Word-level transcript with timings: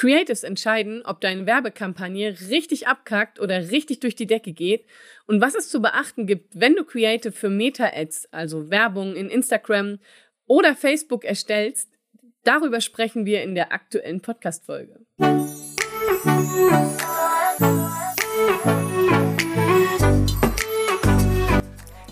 Creatives 0.00 0.44
entscheiden, 0.44 1.02
ob 1.04 1.20
deine 1.20 1.44
Werbekampagne 1.44 2.34
richtig 2.48 2.88
abkackt 2.88 3.38
oder 3.38 3.70
richtig 3.70 4.00
durch 4.00 4.14
die 4.14 4.26
Decke 4.26 4.54
geht 4.54 4.86
und 5.26 5.42
was 5.42 5.54
es 5.54 5.68
zu 5.68 5.82
beachten 5.82 6.26
gibt, 6.26 6.58
wenn 6.58 6.74
du 6.74 6.84
Creative 6.84 7.32
für 7.32 7.50
Meta-Ads, 7.50 8.32
also 8.32 8.70
Werbung 8.70 9.14
in 9.14 9.28
Instagram 9.28 9.98
oder 10.46 10.74
Facebook 10.74 11.26
erstellst. 11.26 11.90
Darüber 12.44 12.80
sprechen 12.80 13.26
wir 13.26 13.42
in 13.42 13.54
der 13.54 13.72
aktuellen 13.74 14.22
Podcast-Folge. 14.22 15.00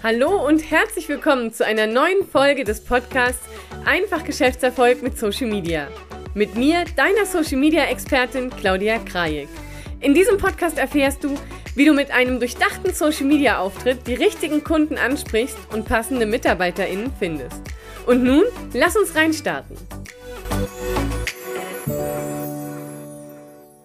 Hallo 0.02 0.46
und 0.46 0.70
herzlich 0.70 1.08
willkommen 1.08 1.54
zu 1.54 1.64
einer 1.64 1.86
neuen 1.86 2.26
Folge 2.30 2.64
des 2.64 2.84
Podcasts 2.84 3.48
Einfach 3.86 4.24
Geschäftserfolg 4.24 5.02
mit 5.02 5.16
Social 5.16 5.46
Media. 5.46 5.88
Mit 6.34 6.56
mir, 6.56 6.84
deiner 6.94 7.24
Social 7.24 7.58
Media 7.58 7.84
Expertin 7.84 8.50
Claudia 8.50 8.98
Krajek. 8.98 9.48
In 10.00 10.12
diesem 10.12 10.36
Podcast 10.36 10.76
erfährst 10.76 11.24
du, 11.24 11.34
wie 11.74 11.86
du 11.86 11.94
mit 11.94 12.10
einem 12.10 12.38
durchdachten 12.38 12.92
Social 12.92 13.24
Media 13.24 13.58
Auftritt 13.58 14.06
die 14.06 14.14
richtigen 14.14 14.62
Kunden 14.62 14.98
ansprichst 14.98 15.56
und 15.72 15.86
passende 15.86 16.26
MitarbeiterInnen 16.26 17.10
findest. 17.18 17.62
Und 18.06 18.24
nun, 18.24 18.44
lass 18.74 18.96
uns 18.96 19.14
reinstarten. 19.14 19.76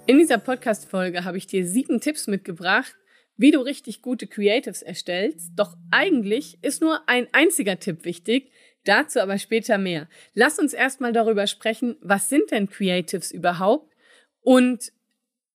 In 0.06 0.18
dieser 0.18 0.38
Podcast-Folge 0.38 1.24
habe 1.24 1.38
ich 1.38 1.48
dir 1.48 1.66
sieben 1.66 2.02
Tipps 2.02 2.28
mitgebracht, 2.28 2.94
wie 3.38 3.52
du 3.52 3.62
richtig 3.62 4.02
gute 4.02 4.28
Creatives 4.28 4.82
erstellst. 4.82 5.52
Doch 5.56 5.76
eigentlich 5.92 6.58
ist 6.62 6.82
nur 6.82 7.08
ein 7.08 7.28
einziger 7.32 7.80
Tipp 7.80 8.04
wichtig, 8.04 8.52
Dazu 8.86 9.22
aber 9.22 9.38
später 9.38 9.78
mehr. 9.78 10.08
Lass 10.34 10.60
uns 10.60 10.74
erstmal 10.74 11.14
darüber 11.14 11.48
sprechen, 11.48 11.96
was 12.02 12.30
sind 12.30 12.52
denn 12.52 12.70
Creatives 12.70 13.32
überhaupt 13.32 13.94
und 14.42 14.92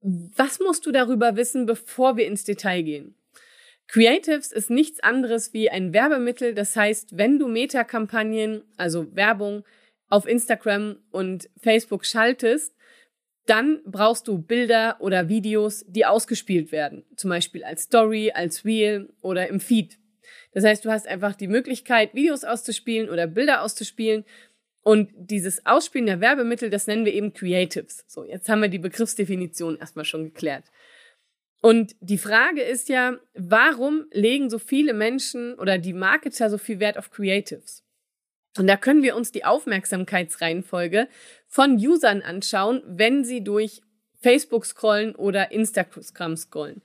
was 0.00 0.60
musst 0.60 0.86
du 0.86 0.92
darüber 0.92 1.36
wissen, 1.36 1.66
bevor 1.66 2.16
wir 2.16 2.26
ins 2.26 2.44
Detail 2.44 2.82
gehen? 2.82 3.14
Creatives 3.88 4.52
ist 4.52 4.70
nichts 4.70 5.00
anderes 5.00 5.52
wie 5.54 5.70
ein 5.70 5.92
Werbemittel. 5.92 6.54
Das 6.54 6.76
heißt, 6.76 7.16
wenn 7.16 7.38
du 7.38 7.48
Meta-Kampagnen, 7.48 8.62
also 8.76 9.14
Werbung 9.16 9.64
auf 10.08 10.26
Instagram 10.26 10.96
und 11.10 11.48
Facebook 11.58 12.04
schaltest, 12.04 12.74
dann 13.46 13.80
brauchst 13.86 14.28
du 14.28 14.38
Bilder 14.38 14.96
oder 15.00 15.30
Videos, 15.30 15.84
die 15.88 16.04
ausgespielt 16.04 16.70
werden. 16.70 17.06
Zum 17.16 17.30
Beispiel 17.30 17.64
als 17.64 17.84
Story, 17.84 18.30
als 18.30 18.66
Reel 18.66 19.08
oder 19.22 19.48
im 19.48 19.58
Feed. 19.58 19.98
Das 20.52 20.64
heißt, 20.64 20.84
du 20.84 20.90
hast 20.90 21.06
einfach 21.06 21.34
die 21.34 21.48
Möglichkeit, 21.48 22.14
Videos 22.14 22.44
auszuspielen 22.44 23.08
oder 23.08 23.26
Bilder 23.26 23.62
auszuspielen. 23.62 24.24
Und 24.82 25.10
dieses 25.16 25.66
Ausspielen 25.66 26.06
der 26.06 26.20
Werbemittel, 26.20 26.70
das 26.70 26.86
nennen 26.86 27.04
wir 27.04 27.12
eben 27.12 27.32
Creatives. 27.32 28.04
So, 28.06 28.24
jetzt 28.24 28.48
haben 28.48 28.62
wir 28.62 28.68
die 28.68 28.78
Begriffsdefinition 28.78 29.76
erstmal 29.78 30.04
schon 30.04 30.24
geklärt. 30.24 30.64
Und 31.60 31.96
die 32.00 32.18
Frage 32.18 32.62
ist 32.62 32.88
ja, 32.88 33.18
warum 33.34 34.06
legen 34.12 34.48
so 34.48 34.58
viele 34.58 34.94
Menschen 34.94 35.54
oder 35.54 35.78
die 35.78 35.92
Marketer 35.92 36.50
so 36.50 36.58
viel 36.58 36.80
Wert 36.80 36.96
auf 36.96 37.10
Creatives? 37.10 37.84
Und 38.56 38.66
da 38.66 38.76
können 38.76 39.02
wir 39.02 39.16
uns 39.16 39.32
die 39.32 39.44
Aufmerksamkeitsreihenfolge 39.44 41.08
von 41.46 41.74
Usern 41.76 42.22
anschauen, 42.22 42.82
wenn 42.86 43.24
sie 43.24 43.42
durch 43.42 43.82
Facebook 44.20 44.66
scrollen 44.66 45.14
oder 45.14 45.52
Instagram 45.52 46.36
scrollen. 46.36 46.82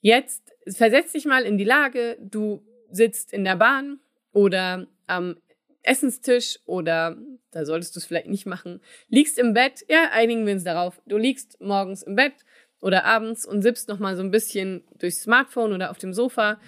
Jetzt 0.00 0.52
versetz 0.68 1.12
dich 1.12 1.24
mal 1.24 1.44
in 1.44 1.58
die 1.58 1.64
Lage, 1.64 2.16
du 2.20 2.62
sitzt 2.90 3.32
in 3.32 3.44
der 3.44 3.56
Bahn 3.56 4.00
oder 4.32 4.86
am 5.06 5.36
Essenstisch 5.82 6.58
oder 6.66 7.16
da 7.50 7.64
solltest 7.64 7.96
du 7.96 8.00
es 8.00 8.06
vielleicht 8.06 8.28
nicht 8.28 8.46
machen, 8.46 8.80
liegst 9.08 9.38
im 9.38 9.54
Bett, 9.54 9.84
ja, 9.88 10.10
einigen 10.12 10.46
wir 10.46 10.52
uns 10.52 10.64
darauf. 10.64 11.00
Du 11.06 11.16
liegst 11.16 11.60
morgens 11.60 12.02
im 12.02 12.14
Bett 12.14 12.34
oder 12.80 13.04
abends 13.04 13.46
und 13.46 13.62
sippst 13.62 13.88
noch 13.88 13.98
mal 13.98 14.16
so 14.16 14.22
ein 14.22 14.30
bisschen 14.30 14.84
durchs 14.98 15.22
Smartphone 15.22 15.72
oder 15.72 15.90
auf 15.90 15.98
dem 15.98 16.12
Sofa 16.12 16.60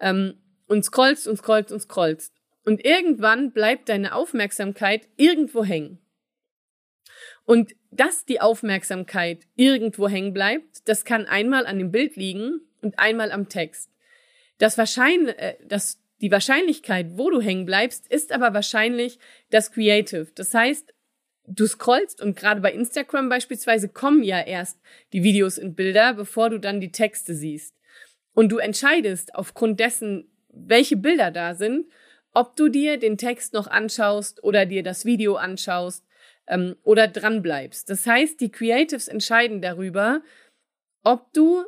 ähm, 0.00 0.34
und 0.66 0.84
scrollst 0.84 1.28
und 1.28 1.36
scrollst 1.36 1.72
und 1.72 1.80
scrollst. 1.80 2.34
Und 2.64 2.84
irgendwann 2.84 3.52
bleibt 3.52 3.88
deine 3.88 4.14
Aufmerksamkeit 4.14 5.08
irgendwo 5.16 5.64
hängen. 5.64 5.98
Und 7.44 7.74
dass 7.90 8.24
die 8.24 8.40
Aufmerksamkeit 8.40 9.46
irgendwo 9.54 10.08
hängen 10.08 10.32
bleibt, 10.32 10.88
das 10.88 11.04
kann 11.04 11.26
einmal 11.26 11.66
an 11.66 11.78
dem 11.78 11.92
Bild 11.92 12.16
liegen 12.16 12.60
und 12.80 12.98
einmal 12.98 13.30
am 13.30 13.48
Text. 13.48 13.90
Das 14.58 14.78
wahrscheinlich, 14.78 15.38
äh, 15.38 15.56
das, 15.66 16.00
die 16.20 16.30
Wahrscheinlichkeit, 16.30 17.18
wo 17.18 17.30
du 17.30 17.40
hängen 17.40 17.66
bleibst, 17.66 18.06
ist 18.08 18.32
aber 18.32 18.54
wahrscheinlich 18.54 19.18
das 19.50 19.72
Creative. 19.72 20.28
Das 20.34 20.54
heißt, 20.54 20.94
du 21.46 21.66
scrollst 21.66 22.22
und 22.22 22.36
gerade 22.36 22.60
bei 22.60 22.72
Instagram 22.72 23.28
beispielsweise 23.28 23.88
kommen 23.88 24.22
ja 24.22 24.40
erst 24.40 24.80
die 25.12 25.22
Videos 25.22 25.58
und 25.58 25.74
Bilder, 25.74 26.14
bevor 26.14 26.50
du 26.50 26.58
dann 26.58 26.80
die 26.80 26.92
Texte 26.92 27.34
siehst. 27.34 27.74
Und 28.34 28.50
du 28.50 28.58
entscheidest 28.58 29.34
aufgrund 29.34 29.80
dessen, 29.80 30.30
welche 30.48 30.96
Bilder 30.96 31.30
da 31.30 31.54
sind, 31.54 31.86
ob 32.32 32.56
du 32.56 32.68
dir 32.68 32.98
den 32.98 33.16
Text 33.16 33.52
noch 33.52 33.68
anschaust 33.68 34.42
oder 34.42 34.66
dir 34.66 34.82
das 34.82 35.04
Video 35.04 35.36
anschaust 35.36 36.04
ähm, 36.48 36.76
oder 36.82 37.06
dran 37.08 37.42
bleibst. 37.42 37.88
Das 37.90 38.06
heißt, 38.06 38.40
die 38.40 38.50
Creatives 38.50 39.08
entscheiden 39.08 39.62
darüber, 39.62 40.20
ob 41.04 41.32
du 41.32 41.64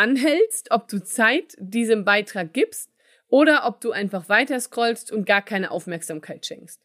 anhältst, 0.00 0.70
ob 0.70 0.88
du 0.88 1.04
Zeit 1.04 1.54
diesem 1.58 2.06
Beitrag 2.06 2.54
gibst 2.54 2.90
oder 3.28 3.66
ob 3.66 3.82
du 3.82 3.92
einfach 3.92 4.30
weiter 4.30 4.58
scrollst 4.58 5.12
und 5.12 5.26
gar 5.26 5.42
keine 5.42 5.70
Aufmerksamkeit 5.70 6.46
schenkst. 6.46 6.80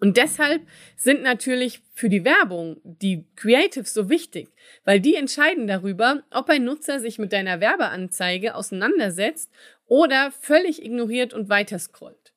Und 0.00 0.18
deshalb 0.18 0.60
sind 0.96 1.22
natürlich 1.22 1.80
für 1.94 2.10
die 2.10 2.26
Werbung 2.26 2.78
die 2.84 3.24
Creatives 3.36 3.94
so 3.94 4.10
wichtig, 4.10 4.52
weil 4.84 5.00
die 5.00 5.14
entscheiden 5.14 5.66
darüber, 5.66 6.22
ob 6.30 6.50
ein 6.50 6.64
Nutzer 6.64 7.00
sich 7.00 7.18
mit 7.18 7.32
deiner 7.32 7.60
Werbeanzeige 7.60 8.54
auseinandersetzt 8.54 9.50
oder 9.86 10.30
völlig 10.30 10.84
ignoriert 10.84 11.32
und 11.32 11.48
weiter 11.48 11.78
scrollt. 11.78 12.34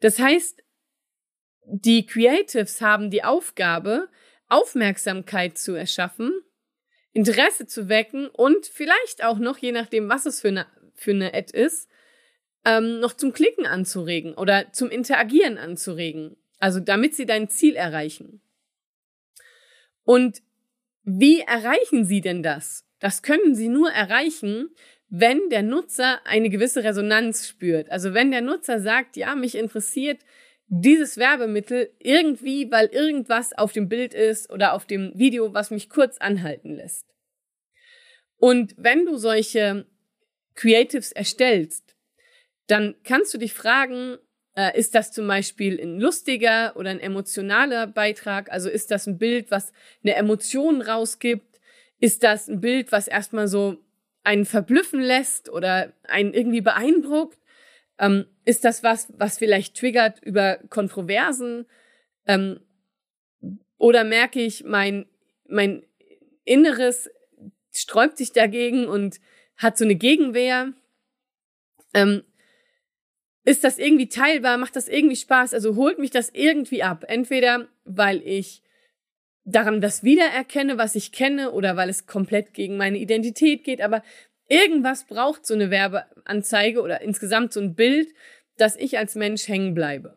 Das 0.00 0.18
heißt, 0.18 0.62
die 1.64 2.04
Creatives 2.04 2.82
haben 2.82 3.10
die 3.10 3.24
Aufgabe, 3.24 4.08
Aufmerksamkeit 4.48 5.56
zu 5.56 5.74
erschaffen 5.74 6.32
Interesse 7.12 7.66
zu 7.66 7.88
wecken 7.88 8.28
und 8.28 8.66
vielleicht 8.66 9.24
auch 9.24 9.38
noch, 9.38 9.58
je 9.58 9.72
nachdem, 9.72 10.08
was 10.08 10.26
es 10.26 10.40
für 10.40 10.48
eine, 10.48 10.66
für 10.94 11.10
eine 11.10 11.34
Ad 11.34 11.56
ist, 11.56 11.88
ähm, 12.64 13.00
noch 13.00 13.14
zum 13.14 13.32
Klicken 13.32 13.66
anzuregen 13.66 14.34
oder 14.34 14.72
zum 14.72 14.90
Interagieren 14.90 15.58
anzuregen. 15.58 16.36
Also 16.58 16.78
damit 16.78 17.16
sie 17.16 17.26
dein 17.26 17.48
Ziel 17.48 17.74
erreichen. 17.74 18.42
Und 20.04 20.42
wie 21.02 21.40
erreichen 21.40 22.04
sie 22.04 22.20
denn 22.20 22.42
das? 22.42 22.84
Das 22.98 23.22
können 23.22 23.54
sie 23.54 23.68
nur 23.68 23.90
erreichen, 23.90 24.68
wenn 25.08 25.48
der 25.48 25.62
Nutzer 25.62 26.20
eine 26.24 26.50
gewisse 26.50 26.84
Resonanz 26.84 27.48
spürt. 27.48 27.90
Also 27.90 28.14
wenn 28.14 28.30
der 28.30 28.42
Nutzer 28.42 28.80
sagt, 28.80 29.16
ja, 29.16 29.34
mich 29.34 29.56
interessiert 29.56 30.20
dieses 30.72 31.16
Werbemittel 31.16 31.92
irgendwie, 31.98 32.70
weil 32.70 32.86
irgendwas 32.86 33.52
auf 33.52 33.72
dem 33.72 33.88
Bild 33.88 34.14
ist 34.14 34.50
oder 34.50 34.72
auf 34.72 34.86
dem 34.86 35.12
Video, 35.16 35.52
was 35.52 35.72
mich 35.72 35.90
kurz 35.90 36.18
anhalten 36.18 36.76
lässt. 36.76 37.06
Und 38.36 38.74
wenn 38.78 39.04
du 39.04 39.16
solche 39.16 39.86
Creatives 40.54 41.10
erstellst, 41.10 41.96
dann 42.68 42.94
kannst 43.02 43.34
du 43.34 43.38
dich 43.38 43.52
fragen, 43.52 44.16
äh, 44.56 44.78
ist 44.78 44.94
das 44.94 45.10
zum 45.10 45.26
Beispiel 45.26 45.80
ein 45.80 45.98
lustiger 45.98 46.76
oder 46.76 46.90
ein 46.90 47.00
emotionaler 47.00 47.88
Beitrag? 47.88 48.50
Also 48.52 48.70
ist 48.70 48.92
das 48.92 49.08
ein 49.08 49.18
Bild, 49.18 49.50
was 49.50 49.72
eine 50.04 50.14
Emotion 50.14 50.82
rausgibt? 50.82 51.60
Ist 51.98 52.22
das 52.22 52.46
ein 52.48 52.60
Bild, 52.60 52.92
was 52.92 53.08
erstmal 53.08 53.48
so 53.48 53.78
einen 54.22 54.44
verblüffen 54.44 55.00
lässt 55.00 55.48
oder 55.48 55.92
einen 56.04 56.32
irgendwie 56.32 56.60
beeindruckt? 56.60 57.39
Ähm, 58.00 58.24
ist 58.44 58.64
das 58.64 58.82
was, 58.82 59.12
was 59.18 59.38
vielleicht 59.38 59.76
triggert 59.76 60.20
über 60.22 60.58
Kontroversen? 60.70 61.66
Ähm, 62.26 62.60
oder 63.76 64.04
merke 64.04 64.40
ich, 64.40 64.64
mein, 64.64 65.06
mein 65.46 65.84
Inneres 66.44 67.10
sträubt 67.70 68.16
sich 68.16 68.32
dagegen 68.32 68.88
und 68.88 69.20
hat 69.56 69.76
so 69.76 69.84
eine 69.84 69.94
Gegenwehr? 69.94 70.72
Ähm, 71.92 72.24
ist 73.44 73.64
das 73.64 73.78
irgendwie 73.78 74.08
teilbar? 74.08 74.56
Macht 74.56 74.76
das 74.76 74.88
irgendwie 74.88 75.16
Spaß? 75.16 75.54
Also 75.54 75.76
holt 75.76 75.98
mich 75.98 76.10
das 76.10 76.30
irgendwie 76.30 76.82
ab? 76.82 77.04
Entweder 77.06 77.68
weil 77.84 78.22
ich 78.26 78.62
daran 79.44 79.80
das 79.80 80.02
wiedererkenne, 80.02 80.78
was 80.78 80.94
ich 80.94 81.12
kenne, 81.12 81.50
oder 81.52 81.76
weil 81.76 81.88
es 81.88 82.06
komplett 82.06 82.54
gegen 82.54 82.76
meine 82.76 82.98
Identität 82.98 83.64
geht, 83.64 83.80
aber 83.80 84.02
Irgendwas 84.50 85.04
braucht 85.04 85.46
so 85.46 85.54
eine 85.54 85.70
Werbeanzeige 85.70 86.82
oder 86.82 87.02
insgesamt 87.02 87.52
so 87.52 87.60
ein 87.60 87.76
Bild, 87.76 88.08
dass 88.56 88.74
ich 88.74 88.98
als 88.98 89.14
Mensch 89.14 89.46
hängen 89.46 89.74
bleibe. 89.74 90.16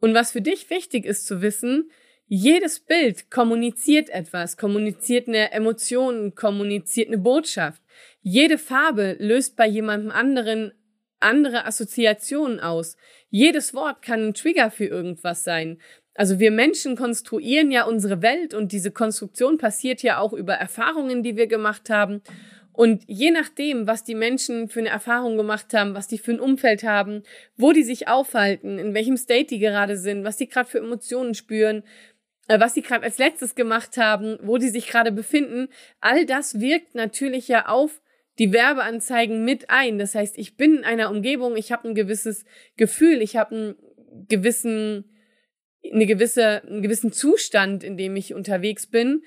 Und 0.00 0.14
was 0.14 0.32
für 0.32 0.42
dich 0.42 0.68
wichtig 0.68 1.06
ist 1.06 1.26
zu 1.26 1.42
wissen, 1.42 1.88
jedes 2.26 2.80
Bild 2.80 3.30
kommuniziert 3.30 4.10
etwas, 4.10 4.56
kommuniziert 4.56 5.28
eine 5.28 5.52
Emotion, 5.52 6.34
kommuniziert 6.34 7.06
eine 7.06 7.18
Botschaft. 7.18 7.80
Jede 8.20 8.58
Farbe 8.58 9.16
löst 9.20 9.54
bei 9.54 9.68
jemandem 9.68 10.10
anderen 10.10 10.72
andere 11.20 11.64
Assoziationen 11.64 12.58
aus. 12.58 12.96
Jedes 13.30 13.74
Wort 13.74 14.02
kann 14.02 14.28
ein 14.28 14.34
Trigger 14.34 14.72
für 14.72 14.86
irgendwas 14.86 15.44
sein. 15.44 15.78
Also 16.14 16.40
wir 16.40 16.50
Menschen 16.50 16.96
konstruieren 16.96 17.70
ja 17.70 17.84
unsere 17.84 18.22
Welt 18.22 18.54
und 18.54 18.72
diese 18.72 18.90
Konstruktion 18.90 19.56
passiert 19.56 20.02
ja 20.02 20.18
auch 20.18 20.32
über 20.32 20.54
Erfahrungen, 20.54 21.22
die 21.22 21.36
wir 21.36 21.46
gemacht 21.46 21.90
haben. 21.90 22.22
Und 22.72 23.04
je 23.06 23.30
nachdem, 23.30 23.86
was 23.86 24.02
die 24.02 24.14
Menschen 24.14 24.68
für 24.68 24.80
eine 24.80 24.88
Erfahrung 24.88 25.36
gemacht 25.36 25.74
haben, 25.74 25.94
was 25.94 26.08
die 26.08 26.18
für 26.18 26.32
ein 26.32 26.40
Umfeld 26.40 26.82
haben, 26.84 27.22
wo 27.56 27.72
die 27.72 27.82
sich 27.82 28.08
aufhalten, 28.08 28.78
in 28.78 28.94
welchem 28.94 29.16
State 29.16 29.46
die 29.46 29.58
gerade 29.58 29.98
sind, 29.98 30.24
was 30.24 30.38
die 30.38 30.48
gerade 30.48 30.68
für 30.68 30.78
Emotionen 30.78 31.34
spüren, 31.34 31.82
äh, 32.48 32.58
was 32.58 32.74
sie 32.74 32.82
gerade 32.82 33.04
als 33.04 33.18
letztes 33.18 33.54
gemacht 33.54 33.96
haben, 33.96 34.38
wo 34.42 34.58
die 34.58 34.68
sich 34.68 34.86
gerade 34.86 35.12
befinden, 35.12 35.68
all 36.00 36.24
das 36.26 36.60
wirkt 36.60 36.94
natürlich 36.94 37.48
ja 37.48 37.66
auf 37.66 38.00
die 38.38 38.52
Werbeanzeigen 38.52 39.44
mit 39.44 39.70
ein. 39.70 39.98
Das 39.98 40.14
heißt, 40.14 40.38
ich 40.38 40.56
bin 40.56 40.78
in 40.78 40.84
einer 40.84 41.10
Umgebung, 41.10 41.56
ich 41.56 41.72
habe 41.72 41.88
ein 41.88 41.94
gewisses 41.94 42.44
Gefühl, 42.76 43.20
ich 43.20 43.36
habe 43.36 43.54
einen 43.54 43.74
gewissen, 44.28 45.04
eine 45.92 46.06
gewisse, 46.06 46.62
einen 46.62 46.82
gewissen 46.82 47.12
Zustand, 47.12 47.84
in 47.84 47.96
dem 47.96 48.16
ich 48.16 48.34
unterwegs 48.34 48.86
bin. 48.86 49.22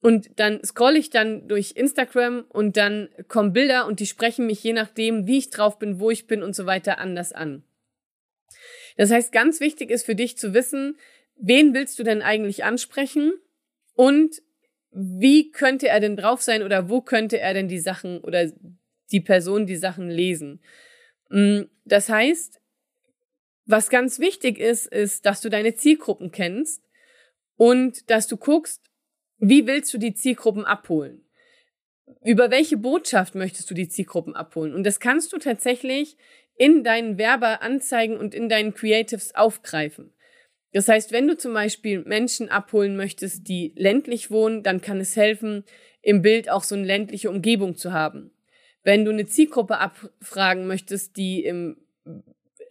Und 0.00 0.38
dann 0.40 0.64
scroll 0.64 0.96
ich 0.96 1.10
dann 1.10 1.46
durch 1.46 1.72
Instagram 1.76 2.44
und 2.48 2.76
dann 2.76 3.10
kommen 3.28 3.52
Bilder 3.52 3.86
und 3.86 4.00
die 4.00 4.06
sprechen 4.06 4.46
mich 4.46 4.62
je 4.62 4.72
nachdem, 4.72 5.26
wie 5.26 5.38
ich 5.38 5.50
drauf 5.50 5.78
bin, 5.78 6.00
wo 6.00 6.10
ich 6.10 6.26
bin 6.26 6.42
und 6.42 6.56
so 6.56 6.64
weiter 6.64 6.98
anders 6.98 7.32
an. 7.32 7.62
Das 8.96 9.10
heißt, 9.10 9.30
ganz 9.30 9.60
wichtig 9.60 9.90
ist 9.90 10.06
für 10.06 10.14
dich 10.14 10.38
zu 10.38 10.54
wissen, 10.54 10.96
wen 11.36 11.74
willst 11.74 11.98
du 11.98 12.02
denn 12.02 12.22
eigentlich 12.22 12.64
ansprechen 12.64 13.32
und 13.94 14.42
wie 14.90 15.50
könnte 15.52 15.88
er 15.88 16.00
denn 16.00 16.16
drauf 16.16 16.42
sein 16.42 16.62
oder 16.62 16.88
wo 16.88 17.00
könnte 17.00 17.38
er 17.38 17.54
denn 17.54 17.68
die 17.68 17.78
Sachen 17.78 18.20
oder 18.20 18.50
die 19.12 19.20
Person 19.20 19.66
die 19.66 19.76
Sachen 19.76 20.08
lesen. 20.08 20.60
Mm, 21.28 21.62
das 21.84 22.08
heißt, 22.08 22.60
was 23.66 23.90
ganz 23.90 24.18
wichtig 24.18 24.58
ist, 24.58 24.86
ist, 24.86 25.26
dass 25.26 25.40
du 25.40 25.48
deine 25.48 25.74
Zielgruppen 25.74 26.32
kennst 26.32 26.82
und 27.56 28.10
dass 28.10 28.26
du 28.26 28.36
guckst, 28.36 28.89
wie 29.40 29.66
willst 29.66 29.92
du 29.92 29.98
die 29.98 30.14
Zielgruppen 30.14 30.64
abholen? 30.64 31.24
Über 32.22 32.50
welche 32.50 32.76
Botschaft 32.76 33.34
möchtest 33.34 33.70
du 33.70 33.74
die 33.74 33.88
Zielgruppen 33.88 34.36
abholen? 34.36 34.74
Und 34.74 34.84
das 34.84 35.00
kannst 35.00 35.32
du 35.32 35.38
tatsächlich 35.38 36.16
in 36.56 36.84
deinen 36.84 37.16
Werbeanzeigen 37.16 38.18
und 38.18 38.34
in 38.34 38.48
deinen 38.48 38.74
Creatives 38.74 39.34
aufgreifen. 39.34 40.12
Das 40.72 40.88
heißt, 40.88 41.10
wenn 41.10 41.26
du 41.26 41.36
zum 41.36 41.54
Beispiel 41.54 42.04
Menschen 42.04 42.48
abholen 42.48 42.96
möchtest, 42.96 43.48
die 43.48 43.72
ländlich 43.76 44.30
wohnen, 44.30 44.62
dann 44.62 44.80
kann 44.80 45.00
es 45.00 45.16
helfen, 45.16 45.64
im 46.02 46.22
Bild 46.22 46.50
auch 46.50 46.62
so 46.62 46.74
eine 46.74 46.84
ländliche 46.84 47.30
Umgebung 47.30 47.76
zu 47.76 47.92
haben. 47.92 48.30
Wenn 48.82 49.04
du 49.04 49.10
eine 49.10 49.26
Zielgruppe 49.26 49.78
abfragen 49.78 50.66
möchtest, 50.66 51.16
die 51.16 51.44
im 51.44 51.76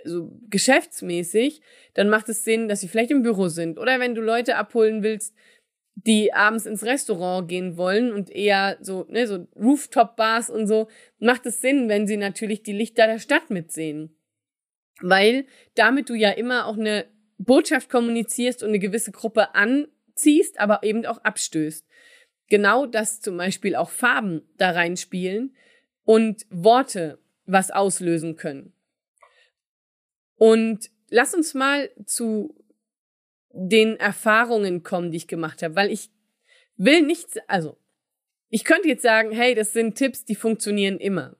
so 0.05 0.31
geschäftsmäßig, 0.49 1.61
dann 1.93 2.09
macht 2.09 2.29
es 2.29 2.45
Sinn, 2.45 2.69
dass 2.69 2.79
sie 2.79 2.87
vielleicht 2.87 3.11
im 3.11 3.21
Büro 3.21 3.49
sind. 3.49 3.77
Oder 3.77 3.99
wenn 3.99 4.15
du 4.15 4.21
Leute 4.21 4.55
abholen 4.55 5.03
willst, 5.03 5.35
die 6.05 6.33
abends 6.33 6.65
ins 6.65 6.83
Restaurant 6.83 7.47
gehen 7.47 7.77
wollen 7.77 8.13
und 8.13 8.29
eher 8.29 8.77
so, 8.81 9.05
ne, 9.09 9.27
so 9.27 9.47
Rooftop-Bars 9.55 10.49
und 10.49 10.67
so, 10.67 10.87
macht 11.19 11.45
es 11.45 11.61
Sinn, 11.61 11.89
wenn 11.89 12.07
sie 12.07 12.17
natürlich 12.17 12.63
die 12.63 12.73
Lichter 12.73 13.07
der 13.07 13.19
Stadt 13.19 13.49
mitsehen. 13.49 14.15
Weil 15.01 15.45
damit 15.75 16.09
du 16.09 16.13
ja 16.13 16.31
immer 16.31 16.67
auch 16.67 16.77
eine 16.77 17.05
Botschaft 17.37 17.89
kommunizierst 17.89 18.63
und 18.63 18.69
eine 18.69 18.79
gewisse 18.79 19.11
Gruppe 19.11 19.55
anziehst, 19.55 20.59
aber 20.59 20.83
eben 20.83 21.05
auch 21.05 21.19
abstößt. 21.19 21.85
Genau 22.49 22.85
dass 22.85 23.21
zum 23.21 23.37
Beispiel 23.37 23.75
auch 23.75 23.89
Farben 23.89 24.41
da 24.57 24.71
reinspielen 24.71 25.55
und 26.03 26.45
Worte 26.49 27.19
was 27.45 27.71
auslösen 27.71 28.35
können. 28.35 28.73
Und 30.35 30.89
lass 31.09 31.33
uns 31.33 31.53
mal 31.53 31.89
zu 32.05 32.55
den 33.51 33.99
Erfahrungen 33.99 34.83
kommen, 34.83 35.11
die 35.11 35.17
ich 35.17 35.27
gemacht 35.27 35.63
habe, 35.63 35.75
weil 35.75 35.91
ich 35.91 36.09
will 36.77 37.01
nichts, 37.01 37.37
also 37.47 37.77
ich 38.49 38.63
könnte 38.63 38.87
jetzt 38.87 39.03
sagen, 39.03 39.31
hey, 39.31 39.53
das 39.53 39.73
sind 39.73 39.95
Tipps, 39.95 40.25
die 40.25 40.35
funktionieren 40.35 40.99
immer. 40.99 41.35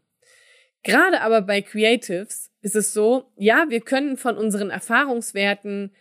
Gerade 0.84 1.22
aber 1.22 1.42
bei 1.42 1.62
Creatives 1.62 2.52
ist 2.62 2.76
es 2.76 2.94
so, 2.94 3.32
ja, 3.36 3.66
wir 3.70 3.82
können 3.82 4.18
von 4.18 4.38
unseren 4.38 4.70
Erfahrungswerten 4.70 5.94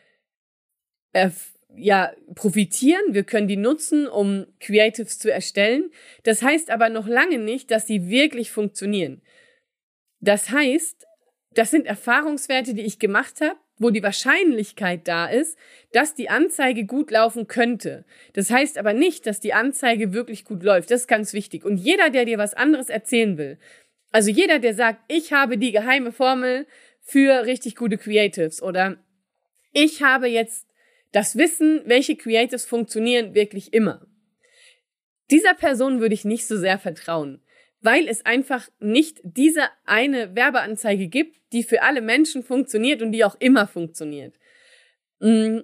äh, 1.13 1.31
ja 1.75 2.13
profitieren, 2.35 3.15
wir 3.15 3.25
können 3.25 3.49
die 3.49 3.57
nutzen, 3.57 4.07
um 4.07 4.47
Creatives 4.61 5.19
zu 5.19 5.33
erstellen. 5.33 5.91
Das 6.23 6.43
heißt 6.43 6.71
aber 6.71 6.89
noch 6.89 7.07
lange 7.07 7.39
nicht, 7.39 7.71
dass 7.71 7.87
sie 7.87 8.09
wirklich 8.09 8.51
funktionieren. 8.51 9.23
Das 10.21 10.51
heißt, 10.51 11.07
das 11.55 11.71
sind 11.71 11.87
Erfahrungswerte, 11.87 12.75
die 12.75 12.83
ich 12.83 12.99
gemacht 12.99 13.41
habe, 13.41 13.57
wo 13.79 13.91
die 13.91 14.03
Wahrscheinlichkeit 14.03 15.07
da 15.07 15.27
ist, 15.27 15.57
dass 15.93 16.15
die 16.15 16.31
Anzeige 16.31 16.85
gut 16.85 17.11
laufen 17.11 17.47
könnte. 17.47 18.05
Das 18.33 18.51
heißt 18.51 18.79
aber 18.79 18.93
nicht, 18.93 19.27
dass 19.27 19.41
die 19.41 19.55
Anzeige 19.55 20.13
wirklich 20.13 20.45
gut 20.45 20.63
läuft. 20.63 20.91
Das 20.91 21.03
ist 21.03 21.09
ganz 21.09 21.33
wichtig. 21.33 21.65
Und 21.65 21.77
jeder, 21.77 22.11
der 22.11 22.25
dir 22.25 22.39
was 22.39 22.55
anderes 22.55 22.89
erzählen 22.89 23.39
will, 23.39 23.59
also 24.11 24.31
jeder, 24.31 24.59
der 24.59 24.75
sagt, 24.75 25.01
ich 25.09 25.33
habe 25.33 25.59
die 25.59 25.73
geheime 25.73 26.13
Formel 26.13 26.67
für 27.01 27.45
richtig 27.45 27.77
gute 27.77 27.99
Creatives 27.99 28.63
oder 28.63 28.97
ich 29.73 30.03
habe 30.03 30.29
jetzt 30.29 30.67
das 31.13 31.37
Wissen, 31.37 31.83
welche 31.87 32.17
Creatives 32.17 32.67
funktionieren 32.67 33.35
wirklich 33.35 33.73
immer. 33.73 34.07
Dieser 35.31 35.55
Person 35.55 36.01
würde 36.01 36.15
ich 36.15 36.25
nicht 36.25 36.47
so 36.47 36.57
sehr 36.57 36.79
vertrauen, 36.79 37.43
weil 37.81 38.09
es 38.09 38.25
einfach 38.27 38.69
nicht 38.81 39.21
diese 39.23 39.69
eine 39.85 40.35
Werbeanzeige 40.35 41.09
gibt, 41.09 41.37
die 41.53 41.63
für 41.63 41.83
alle 41.83 42.01
Menschen 42.01 42.43
funktioniert 42.43 43.03
und 43.03 43.13
die 43.13 43.25
auch 43.25 43.37
immer 43.39 43.67
funktioniert. 43.67 44.35
Mm, 45.21 45.61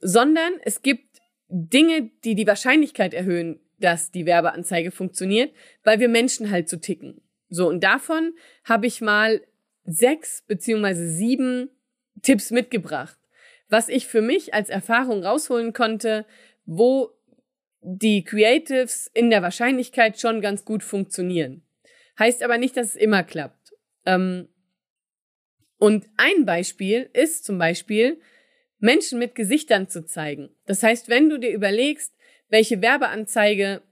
sondern 0.00 0.52
es 0.62 0.82
gibt 0.82 1.20
Dinge, 1.48 2.10
die 2.24 2.34
die 2.34 2.46
Wahrscheinlichkeit 2.46 3.12
erhöhen, 3.12 3.60
dass 3.78 4.10
die 4.10 4.26
Werbeanzeige 4.26 4.90
funktioniert, 4.90 5.52
weil 5.84 6.00
wir 6.00 6.08
Menschen 6.08 6.50
halt 6.50 6.68
so 6.68 6.76
ticken. 6.76 7.22
So, 7.48 7.68
und 7.68 7.82
davon 7.82 8.34
habe 8.64 8.86
ich 8.86 9.00
mal 9.00 9.40
sechs 9.84 10.42
beziehungsweise 10.46 11.08
sieben 11.08 11.70
Tipps 12.22 12.50
mitgebracht, 12.50 13.18
was 13.68 13.88
ich 13.88 14.06
für 14.06 14.22
mich 14.22 14.54
als 14.54 14.68
Erfahrung 14.68 15.24
rausholen 15.24 15.72
konnte, 15.72 16.26
wo 16.64 17.10
die 17.82 18.24
Creatives 18.24 19.10
in 19.14 19.30
der 19.30 19.42
Wahrscheinlichkeit 19.42 20.20
schon 20.20 20.40
ganz 20.40 20.64
gut 20.64 20.82
funktionieren. 20.82 21.62
Heißt 22.18 22.42
aber 22.42 22.58
nicht, 22.58 22.76
dass 22.76 22.88
es 22.88 22.96
immer 22.96 23.22
klappt. 23.22 23.72
Ähm, 24.04 24.48
und 25.78 26.06
ein 26.16 26.44
Beispiel 26.44 27.08
ist 27.14 27.44
zum 27.44 27.58
Beispiel, 27.58 28.20
Menschen 28.78 29.18
mit 29.18 29.34
Gesichtern 29.34 29.88
zu 29.88 30.04
zeigen. 30.04 30.50
Das 30.66 30.82
heißt, 30.82 31.08
wenn 31.08 31.28
du 31.28 31.38
dir 31.38 31.52
überlegst, 31.52 32.14
welche 32.48 32.82
Werbeanzeige 32.82 33.82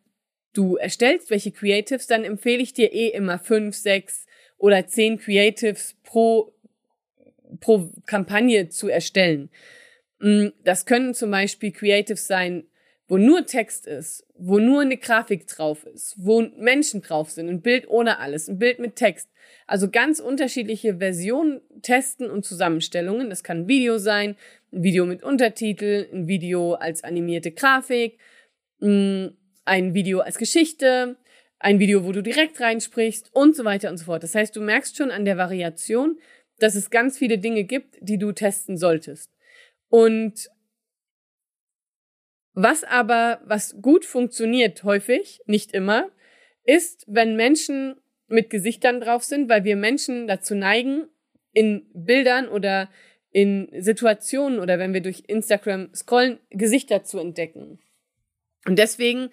du 0.53 0.77
erstellst, 0.77 1.31
welche 1.31 1.53
Creatives, 1.53 2.07
dann 2.07 2.25
empfehle 2.25 2.63
ich 2.63 2.73
dir 2.73 2.93
eh 2.93 3.09
immer 3.09 3.39
fünf, 3.39 3.77
sechs 3.77 4.27
oder 4.57 4.87
zehn 4.87 5.19
Creatives 5.19 5.97
pro, 6.03 6.53
pro 7.61 7.91
Kampagne 8.07 8.69
zu 8.69 8.89
erstellen. 8.89 9.51
Mm, 10.19 10.49
das 10.65 10.85
können 10.85 11.15
zum 11.15 11.31
Beispiel 11.31 11.71
Creatives 11.71 12.27
sein, 12.27 12.67
wo 13.09 13.17
nur 13.17 13.47
Text 13.47 13.87
ist, 13.87 14.27
wo 14.37 14.59
nur 14.59 14.83
eine 14.83 14.99
Grafik 14.99 15.47
drauf 15.47 15.85
ist, 15.85 16.15
wo 16.19 16.43
Menschen 16.43 17.01
drauf 17.01 17.31
sind, 17.31 17.49
ein 17.49 17.63
Bild 17.63 17.89
ohne 17.89 18.19
alles, 18.19 18.49
ein 18.49 18.59
Bild 18.59 18.79
mit 18.79 18.97
Text. 18.97 19.31
Also 19.67 19.91
ganz 19.91 20.21
unterschiedliche 20.21 20.99
Versionen 20.99 21.63
testen 21.81 22.31
und 22.31 22.45
Zusammenstellungen. 22.45 23.31
Das 23.31 23.43
kann 23.43 23.61
ein 23.61 23.69
Video 23.69 23.97
sein, 23.97 24.37
ein 24.73 24.83
Video 24.83 25.07
mit 25.07 25.23
Untertitel, 25.23 26.07
ein 26.13 26.29
Video 26.29 26.75
als 26.75 27.03
animierte 27.03 27.51
Grafik, 27.51 28.19
mm, 28.81 29.29
ein 29.65 29.95
Video 29.95 30.21
als 30.21 30.37
Geschichte, 30.37 31.17
ein 31.59 31.79
Video, 31.79 32.05
wo 32.05 32.13
du 32.13 32.23
direkt 32.23 32.61
reinsprichst 32.61 33.31
und 33.33 33.57
so 33.57 33.65
weiter 33.65 33.91
und 33.91 33.97
so 33.97 34.05
fort. 34.05 34.23
Das 34.23 34.35
heißt, 34.35 34.55
du 34.55 34.61
merkst 34.61 34.97
schon 34.97 35.11
an 35.11 35.25
der 35.25 35.39
Variation, 35.39 36.19
dass 36.59 36.75
es 36.75 36.91
ganz 36.91 37.17
viele 37.17 37.39
Dinge 37.39 37.65
gibt, 37.65 37.97
die 38.01 38.19
du 38.19 38.33
testen 38.33 38.77
solltest. 38.77 39.33
Und 39.89 40.51
was 42.61 42.83
aber, 42.83 43.41
was 43.45 43.81
gut 43.81 44.05
funktioniert 44.05 44.83
häufig, 44.83 45.41
nicht 45.47 45.73
immer, 45.73 46.11
ist, 46.65 47.05
wenn 47.07 47.37
Menschen 47.37 47.95
mit 48.27 48.51
Gesichtern 48.51 49.01
drauf 49.01 49.23
sind, 49.23 49.49
weil 49.49 49.63
wir 49.63 49.77
Menschen 49.77 50.27
dazu 50.27 50.57
neigen, 50.57 51.07
in 51.53 51.87
Bildern 51.95 52.49
oder 52.49 52.91
in 53.31 53.69
Situationen 53.79 54.59
oder 54.59 54.81
wenn 54.81 54.93
wir 54.93 55.01
durch 55.01 55.23
Instagram 55.29 55.95
scrollen, 55.95 56.41
Gesichter 56.51 57.05
zu 57.05 57.21
entdecken. 57.21 57.79
Und 58.67 58.77
deswegen 58.77 59.31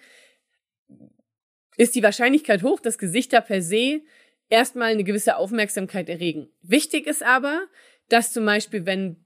ist 1.76 1.96
die 1.96 2.04
Wahrscheinlichkeit 2.04 2.62
hoch, 2.62 2.78
dass 2.78 2.96
Gesichter 2.96 3.40
per 3.40 3.60
se 3.60 4.02
erstmal 4.48 4.92
eine 4.92 5.02
gewisse 5.02 5.36
Aufmerksamkeit 5.36 6.08
erregen. 6.08 6.48
Wichtig 6.62 7.08
ist 7.08 7.24
aber, 7.24 7.66
dass 8.08 8.32
zum 8.32 8.46
Beispiel, 8.46 8.86
wenn 8.86 9.16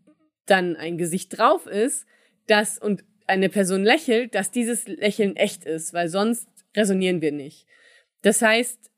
dann 0.47 0.75
ein 0.77 0.97
Gesicht 0.97 1.37
drauf 1.37 1.67
ist, 1.67 2.07
dass 2.47 2.79
und 2.79 3.05
eine 3.31 3.49
Person 3.49 3.85
lächelt, 3.85 4.35
dass 4.35 4.51
dieses 4.51 4.87
Lächeln 4.87 5.37
echt 5.37 5.65
ist, 5.65 5.95
weil 5.95 6.09
sonst 6.09 6.49
resonieren 6.77 7.21
wir 7.21 7.33
nicht. 7.33 7.67
Das 8.23 8.43
heißt, 8.43 8.91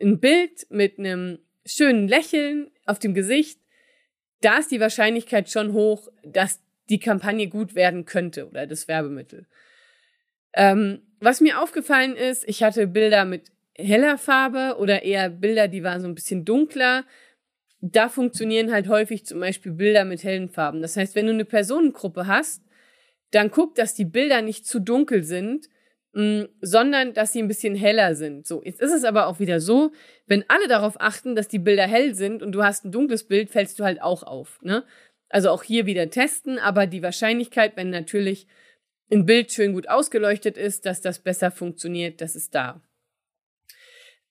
ein 0.00 0.20
Bild 0.20 0.66
mit 0.70 0.98
einem 0.98 1.38
schönen 1.66 2.08
Lächeln 2.08 2.70
auf 2.86 2.98
dem 2.98 3.14
Gesicht, 3.14 3.60
da 4.40 4.58
ist 4.58 4.70
die 4.70 4.80
Wahrscheinlichkeit 4.80 5.50
schon 5.50 5.72
hoch, 5.72 6.08
dass 6.24 6.60
die 6.88 6.98
Kampagne 6.98 7.48
gut 7.48 7.74
werden 7.74 8.04
könnte 8.06 8.48
oder 8.48 8.66
das 8.66 8.88
Werbemittel. 8.88 9.46
Ähm, 10.54 11.02
was 11.20 11.40
mir 11.40 11.60
aufgefallen 11.60 12.16
ist, 12.16 12.48
ich 12.48 12.62
hatte 12.62 12.86
Bilder 12.86 13.24
mit 13.24 13.52
heller 13.76 14.18
Farbe 14.18 14.76
oder 14.78 15.02
eher 15.02 15.28
Bilder, 15.28 15.68
die 15.68 15.84
waren 15.84 16.00
so 16.00 16.08
ein 16.08 16.14
bisschen 16.14 16.44
dunkler. 16.44 17.04
Da 17.80 18.08
funktionieren 18.08 18.72
halt 18.72 18.88
häufig 18.88 19.24
zum 19.24 19.40
Beispiel 19.40 19.72
Bilder 19.72 20.04
mit 20.04 20.24
hellen 20.24 20.48
Farben. 20.48 20.82
Das 20.82 20.96
heißt, 20.96 21.14
wenn 21.14 21.26
du 21.26 21.32
eine 21.32 21.44
Personengruppe 21.44 22.26
hast, 22.26 22.62
dann 23.30 23.50
guck, 23.50 23.74
dass 23.74 23.94
die 23.94 24.04
Bilder 24.04 24.42
nicht 24.42 24.66
zu 24.66 24.80
dunkel 24.80 25.24
sind, 25.24 25.68
mh, 26.12 26.22
mm, 26.22 26.48
sondern 26.60 27.14
dass 27.14 27.32
sie 27.32 27.42
ein 27.42 27.48
bisschen 27.48 27.74
heller 27.74 28.14
sind. 28.14 28.46
So, 28.46 28.62
jetzt 28.64 28.80
ist 28.80 28.92
es 28.92 29.04
aber 29.04 29.26
auch 29.26 29.38
wieder 29.38 29.60
so, 29.60 29.92
wenn 30.26 30.44
alle 30.48 30.68
darauf 30.68 31.00
achten, 31.00 31.34
dass 31.34 31.48
die 31.48 31.58
Bilder 31.58 31.86
hell 31.86 32.14
sind 32.14 32.42
und 32.42 32.52
du 32.52 32.62
hast 32.62 32.84
ein 32.84 32.92
dunkles 32.92 33.24
Bild, 33.24 33.50
fällst 33.50 33.78
du 33.78 33.84
halt 33.84 34.02
auch 34.02 34.22
auf. 34.22 34.60
Ne? 34.62 34.84
Also 35.28 35.50
auch 35.50 35.62
hier 35.62 35.86
wieder 35.86 36.10
testen, 36.10 36.58
aber 36.58 36.86
die 36.86 37.02
Wahrscheinlichkeit, 37.02 37.76
wenn 37.76 37.90
natürlich 37.90 38.46
ein 39.12 39.26
Bild 39.26 39.52
schön 39.52 39.72
gut 39.72 39.88
ausgeleuchtet 39.88 40.56
ist, 40.56 40.86
dass 40.86 41.00
das 41.00 41.18
besser 41.20 41.50
funktioniert, 41.50 42.20
das 42.20 42.36
ist 42.36 42.54
da. 42.54 42.80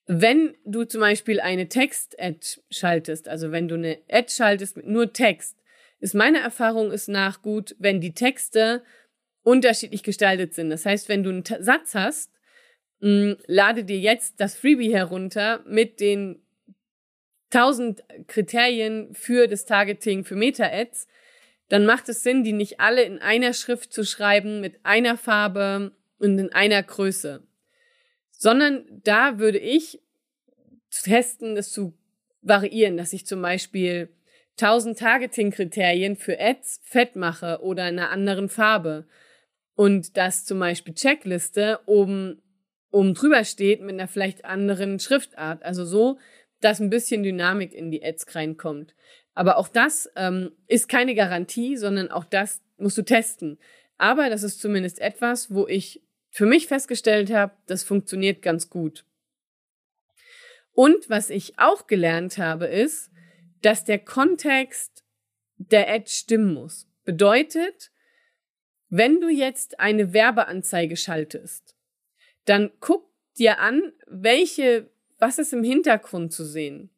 Wenn 0.06 0.56
du 0.66 0.86
zum 0.86 1.02
Beispiel 1.02 1.40
eine 1.40 1.70
Text-Ad 1.70 2.62
schaltest, 2.72 3.28
also 3.28 3.52
wenn 3.52 3.68
du 3.68 3.76
eine 3.76 4.00
Ad 4.10 4.32
schaltest 4.32 4.76
mit 4.76 4.88
nur 4.88 5.14
Text, 5.14 5.56
ist 6.00 6.16
meine 6.16 6.40
Erfahrung 6.40 6.92
ist 6.92 7.10
nach 7.10 7.42
gut, 7.42 7.76
wenn 7.80 8.02
die 8.02 8.14
Texte 8.14 8.84
unterschiedlich 9.44 10.04
gestaltet 10.04 10.54
sind. 10.54 10.70
Das 10.70 10.86
heißt, 10.86 11.10
wenn 11.10 11.24
du 11.24 11.30
einen 11.30 11.44
Satz 11.44 11.96
hast, 11.96 12.32
mh, 13.00 13.38
lade 13.48 13.84
dir 13.84 14.00
jetzt 14.00 14.40
das 14.40 14.56
Freebie 14.56 14.94
herunter 14.94 15.64
mit 15.66 16.00
den 16.00 16.42
1000 17.52 18.04
Kriterien 18.28 19.14
für 19.14 19.48
das 19.48 19.66
Targeting 19.66 20.24
für 20.24 20.36
Meta-Ads, 20.36 21.08
dann 21.68 21.86
macht 21.86 22.10
es 22.10 22.24
Sinn, 22.24 22.44
die 22.44 22.54
nicht 22.54 22.80
alle 22.80 23.04
in 23.04 23.20
einer 23.20 23.54
Schrift 23.54 23.94
zu 23.94 24.04
schreiben, 24.04 24.60
mit 24.62 24.80
einer 24.84 25.18
Farbe 25.18 25.92
und 26.18 26.38
in 26.38 26.52
einer 26.52 26.82
Größe. 26.82 27.44
Sondern 28.32 28.86
da 29.04 29.40
würde 29.40 29.60
ich 29.60 30.02
testen, 30.90 31.56
das 31.56 31.72
zu 31.72 31.94
variieren, 32.42 32.98
dass 32.98 33.14
ich 33.14 33.26
zum 33.26 33.42
Beispiel 33.42 34.10
1000 34.62 34.98
Targeting-Kriterien 35.00 36.16
für 36.16 36.40
Ads 36.40 36.82
fett 36.84 37.16
mache 37.16 37.60
oder 37.62 37.88
in 37.88 38.00
einer 38.00 38.12
anderen 38.12 38.50
Farbe. 38.50 39.08
Und 39.76 40.18
dass 40.18 40.46
zum 40.46 40.60
Beispiel 40.60 40.94
Checkliste 40.94 41.80
oben, 41.86 42.42
oben 42.92 43.14
drüber 43.14 43.44
steht 43.44 43.82
mit 43.82 43.94
einer 43.94 44.08
vielleicht 44.08 44.46
anderen 44.46 45.00
Schriftart. 45.00 45.64
Also 45.64 45.86
so, 45.86 46.18
dass 46.60 46.80
ein 46.80 46.90
bisschen 46.90 47.24
Dynamik 47.24 47.74
in 47.74 47.92
die 47.92 48.04
Ads 48.04 48.36
reinkommt. 48.36 48.94
Aber 49.34 49.58
auch 49.58 49.70
das 49.70 50.12
ähm, 50.16 50.52
ist 50.68 50.90
keine 50.90 51.16
Garantie, 51.16 51.78
sondern 51.78 52.12
auch 52.12 52.26
das 52.26 52.62
musst 52.78 52.98
du 52.98 53.04
testen. 53.04 53.58
Aber 53.98 54.30
das 54.30 54.44
ist 54.44 54.60
zumindest 54.60 55.00
etwas, 55.00 55.54
wo 55.54 55.68
ich 55.68 56.02
für 56.30 56.46
mich 56.46 56.68
festgestellt 56.68 57.32
habe, 57.32 57.54
das 57.66 57.84
funktioniert 57.84 58.42
ganz 58.42 58.70
gut. 58.70 59.06
Und 60.74 61.10
was 61.10 61.30
ich 61.30 61.58
auch 61.58 61.88
gelernt 61.88 62.38
habe, 62.38 62.66
ist, 62.66 63.12
dass 63.62 63.86
der 63.86 64.00
Kontext 64.00 65.04
der 65.58 65.90
Ad 65.90 66.10
stimmen 66.10 66.54
muss. 66.54 66.88
Bedeutet, 67.04 67.92
wenn 68.90 69.22
du 69.22 69.30
jetzt 69.30 69.80
eine 69.80 70.14
Werbeanzeige 70.14 70.98
schaltest, 70.98 71.76
dann 72.46 72.72
guck 72.80 73.10
dir 73.38 73.60
an, 73.60 73.94
welche, 74.08 74.90
was 75.20 75.38
ist 75.38 75.54
im 75.54 75.64
Hintergrund 75.64 76.34
zu 76.34 76.46
sehen. 76.46 76.90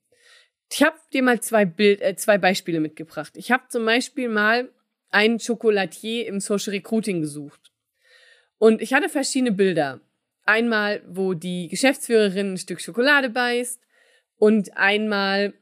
Ich 0.71 0.83
habe 0.83 0.97
dir 1.11 1.21
mal 1.21 1.41
zwei, 1.41 1.65
Bild, 1.65 2.01
äh, 2.01 2.15
zwei 2.15 2.37
Beispiele 2.37 2.79
mitgebracht. 2.79 3.33
Ich 3.35 3.51
habe 3.51 3.63
zum 3.67 3.85
Beispiel 3.85 4.29
mal 4.29 4.69
einen 5.09 5.37
Chocolatier 5.37 6.27
im 6.27 6.39
Social 6.39 6.71
Recruiting 6.71 7.19
gesucht. 7.21 7.71
Und 8.57 8.81
ich 8.81 8.93
hatte 8.93 9.09
verschiedene 9.09 9.51
Bilder. 9.51 9.99
Einmal, 10.45 11.03
wo 11.07 11.33
die 11.33 11.67
Geschäftsführerin 11.67 12.53
ein 12.53 12.57
Stück 12.57 12.79
Schokolade 12.79 13.29
beißt 13.29 13.81
und 14.37 14.77
einmal, 14.77 15.53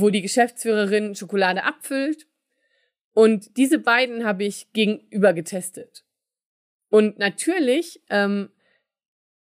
wo 0.00 0.10
die 0.10 0.22
Geschäftsführerin 0.22 1.14
Schokolade 1.14 1.64
abfüllt. 1.64 2.26
Und 3.12 3.56
diese 3.56 3.78
beiden 3.78 4.24
habe 4.24 4.44
ich 4.44 4.72
gegenüber 4.72 5.32
getestet. 5.32 6.04
Und 6.88 7.18
natürlich 7.18 8.02
ähm, 8.10 8.50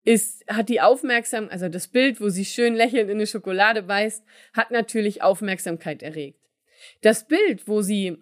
ist, 0.05 0.45
hat 0.49 0.69
die 0.69 0.81
Aufmerksamkeit, 0.81 1.53
also 1.53 1.69
das 1.69 1.89
Bild, 1.89 2.21
wo 2.21 2.29
sie 2.29 2.45
schön 2.45 2.75
lächelnd 2.75 3.11
in 3.11 3.17
eine 3.17 3.27
Schokolade 3.27 3.83
beißt, 3.83 4.25
hat 4.53 4.71
natürlich 4.71 5.23
Aufmerksamkeit 5.23 6.03
erregt. 6.03 6.41
Das 7.01 7.27
Bild, 7.27 7.67
wo 7.67 7.81
sie 7.81 8.19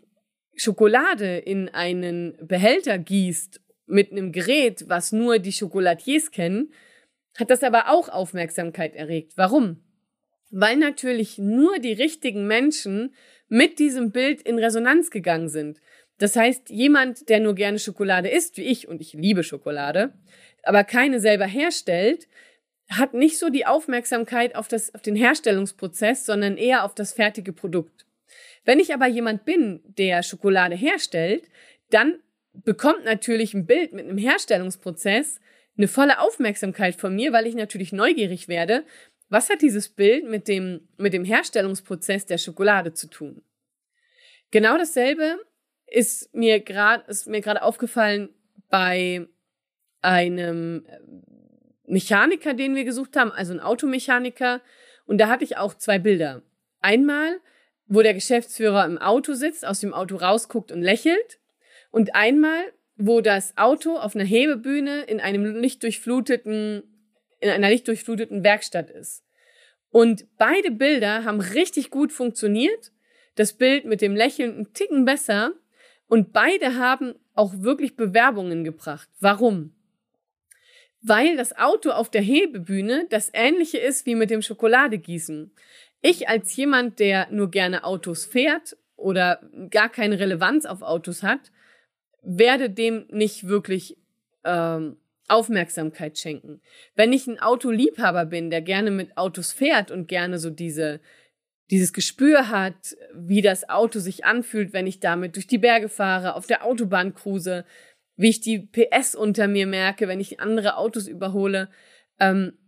Schokolade 0.54 1.38
in 1.38 1.68
einen 1.68 2.36
Behälter 2.46 2.98
gießt 2.98 3.60
mit 3.86 4.12
einem 4.12 4.32
Gerät, 4.32 4.84
was 4.88 5.12
nur 5.12 5.38
die 5.38 5.52
Chocolatiers 5.52 6.30
kennen, 6.30 6.72
hat 7.36 7.50
das 7.50 7.62
aber 7.62 7.88
auch 7.90 8.08
Aufmerksamkeit 8.08 8.94
erregt. 8.94 9.32
Warum? 9.36 9.82
Weil 10.52 10.76
natürlich 10.76 11.38
nur 11.38 11.80
die 11.80 11.92
richtigen 11.92 12.46
Menschen 12.46 13.14
mit 13.48 13.80
diesem 13.80 14.12
Bild 14.12 14.42
in 14.42 14.58
Resonanz 14.58 15.10
gegangen 15.10 15.48
sind. 15.48 15.80
Das 16.18 16.36
heißt, 16.36 16.70
jemand, 16.70 17.28
der 17.28 17.40
nur 17.40 17.56
gerne 17.56 17.80
Schokolade 17.80 18.28
isst, 18.28 18.56
wie 18.56 18.62
ich, 18.62 18.86
und 18.86 19.00
ich 19.00 19.14
liebe 19.14 19.42
Schokolade, 19.42 20.12
aber 20.62 20.84
keine 20.84 21.18
selber 21.18 21.46
herstellt, 21.46 22.28
hat 22.88 23.14
nicht 23.14 23.38
so 23.38 23.48
die 23.48 23.66
Aufmerksamkeit 23.66 24.54
auf, 24.54 24.68
das, 24.68 24.94
auf 24.94 25.02
den 25.02 25.16
Herstellungsprozess, 25.16 26.24
sondern 26.24 26.56
eher 26.56 26.84
auf 26.84 26.94
das 26.94 27.12
fertige 27.12 27.52
Produkt. 27.52 28.06
Wenn 28.64 28.78
ich 28.78 28.94
aber 28.94 29.06
jemand 29.06 29.44
bin, 29.44 29.80
der 29.84 30.22
Schokolade 30.22 30.76
herstellt, 30.76 31.48
dann 31.90 32.20
bekommt 32.52 33.04
natürlich 33.04 33.54
ein 33.54 33.66
Bild 33.66 33.92
mit 33.92 34.06
einem 34.06 34.18
Herstellungsprozess 34.18 35.40
eine 35.76 35.88
volle 35.88 36.20
Aufmerksamkeit 36.20 36.96
von 36.96 37.14
mir, 37.14 37.32
weil 37.32 37.46
ich 37.46 37.54
natürlich 37.54 37.92
neugierig 37.92 38.46
werde. 38.46 38.84
Was 39.32 39.48
hat 39.48 39.62
dieses 39.62 39.88
Bild 39.88 40.28
mit 40.28 40.46
dem, 40.46 40.86
mit 40.98 41.14
dem 41.14 41.24
Herstellungsprozess 41.24 42.26
der 42.26 42.36
Schokolade 42.36 42.92
zu 42.92 43.08
tun? 43.08 43.40
Genau 44.50 44.76
dasselbe 44.76 45.38
ist 45.86 46.34
mir 46.34 46.60
gerade, 46.60 47.62
aufgefallen 47.62 48.28
bei 48.68 49.26
einem 50.02 50.84
äh, 50.84 50.98
Mechaniker, 51.86 52.52
den 52.52 52.74
wir 52.74 52.84
gesucht 52.84 53.16
haben, 53.16 53.32
also 53.32 53.54
ein 53.54 53.60
Automechaniker. 53.60 54.60
Und 55.06 55.16
da 55.16 55.28
hatte 55.28 55.44
ich 55.44 55.56
auch 55.56 55.72
zwei 55.72 55.98
Bilder. 55.98 56.42
Einmal, 56.82 57.40
wo 57.86 58.02
der 58.02 58.12
Geschäftsführer 58.12 58.84
im 58.84 58.98
Auto 58.98 59.32
sitzt, 59.32 59.64
aus 59.64 59.80
dem 59.80 59.94
Auto 59.94 60.16
rausguckt 60.16 60.70
und 60.70 60.82
lächelt. 60.82 61.38
Und 61.90 62.14
einmal, 62.14 62.70
wo 62.96 63.22
das 63.22 63.56
Auto 63.56 63.96
auf 63.96 64.14
einer 64.14 64.26
Hebebühne 64.26 65.04
in 65.04 65.20
einem 65.20 65.56
lichtdurchfluteten, 65.56 66.91
in 67.42 67.50
einer 67.50 67.68
lichtdurchfluteten 67.68 68.42
Werkstatt 68.44 68.90
ist. 68.90 69.24
Und 69.90 70.26
beide 70.38 70.70
Bilder 70.70 71.24
haben 71.24 71.40
richtig 71.40 71.90
gut 71.90 72.12
funktioniert. 72.12 72.92
Das 73.34 73.52
Bild 73.52 73.84
mit 73.84 74.00
dem 74.00 74.16
Lächeln 74.16 74.54
einen 74.54 74.72
Ticken 74.72 75.04
besser. 75.04 75.52
Und 76.08 76.32
beide 76.32 76.76
haben 76.76 77.14
auch 77.34 77.52
wirklich 77.58 77.96
Bewerbungen 77.96 78.64
gebracht. 78.64 79.08
Warum? 79.20 79.74
weil 81.02 81.36
das 81.36 81.56
Auto 81.58 81.90
auf 81.90 82.10
der 82.10 82.22
Hebebühne 82.22 83.06
das 83.10 83.30
ähnliche 83.34 83.78
ist 83.78 84.06
wie 84.06 84.14
mit 84.14 84.30
dem 84.30 84.40
Schokoladegießen. 84.40 85.52
Ich 86.00 86.28
als 86.28 86.54
jemand, 86.56 87.00
der 87.00 87.28
nur 87.30 87.50
gerne 87.50 87.84
Autos 87.84 88.24
fährt 88.24 88.76
oder 88.96 89.40
gar 89.70 89.88
keine 89.88 90.18
Relevanz 90.18 90.64
auf 90.64 90.82
Autos 90.82 91.22
hat, 91.22 91.50
werde 92.22 92.70
dem 92.70 93.06
nicht 93.10 93.48
wirklich 93.48 93.98
ähm, 94.44 94.96
Aufmerksamkeit 95.28 96.18
schenken. 96.18 96.60
Wenn 96.94 97.12
ich 97.12 97.26
ein 97.26 97.40
Autoliebhaber 97.40 98.26
bin, 98.26 98.50
der 98.50 98.62
gerne 98.62 98.90
mit 98.90 99.16
Autos 99.16 99.52
fährt 99.52 99.90
und 99.90 100.08
gerne 100.08 100.38
so 100.38 100.50
diese 100.50 101.00
dieses 101.72 101.94
Gespür 101.94 102.50
hat, 102.50 102.96
wie 103.14 103.40
das 103.40 103.70
Auto 103.70 103.98
sich 103.98 104.26
anfühlt, 104.26 104.74
wenn 104.74 104.86
ich 104.86 105.00
damit 105.00 105.36
durch 105.36 105.46
die 105.46 105.56
Berge 105.56 105.88
fahre, 105.88 106.34
auf 106.34 106.46
der 106.46 106.66
Autobahn 106.66 107.14
cruise, 107.14 107.64
wie 108.16 108.28
ich 108.28 108.42
die 108.42 108.58
PS 108.58 109.14
unter 109.14 109.48
mir 109.48 109.66
merke, 109.66 110.06
wenn 110.06 110.20
ich 110.20 110.38
andere 110.38 110.76
Autos 110.76 111.08
überhole. 111.08 111.70
Ähm, 112.20 112.58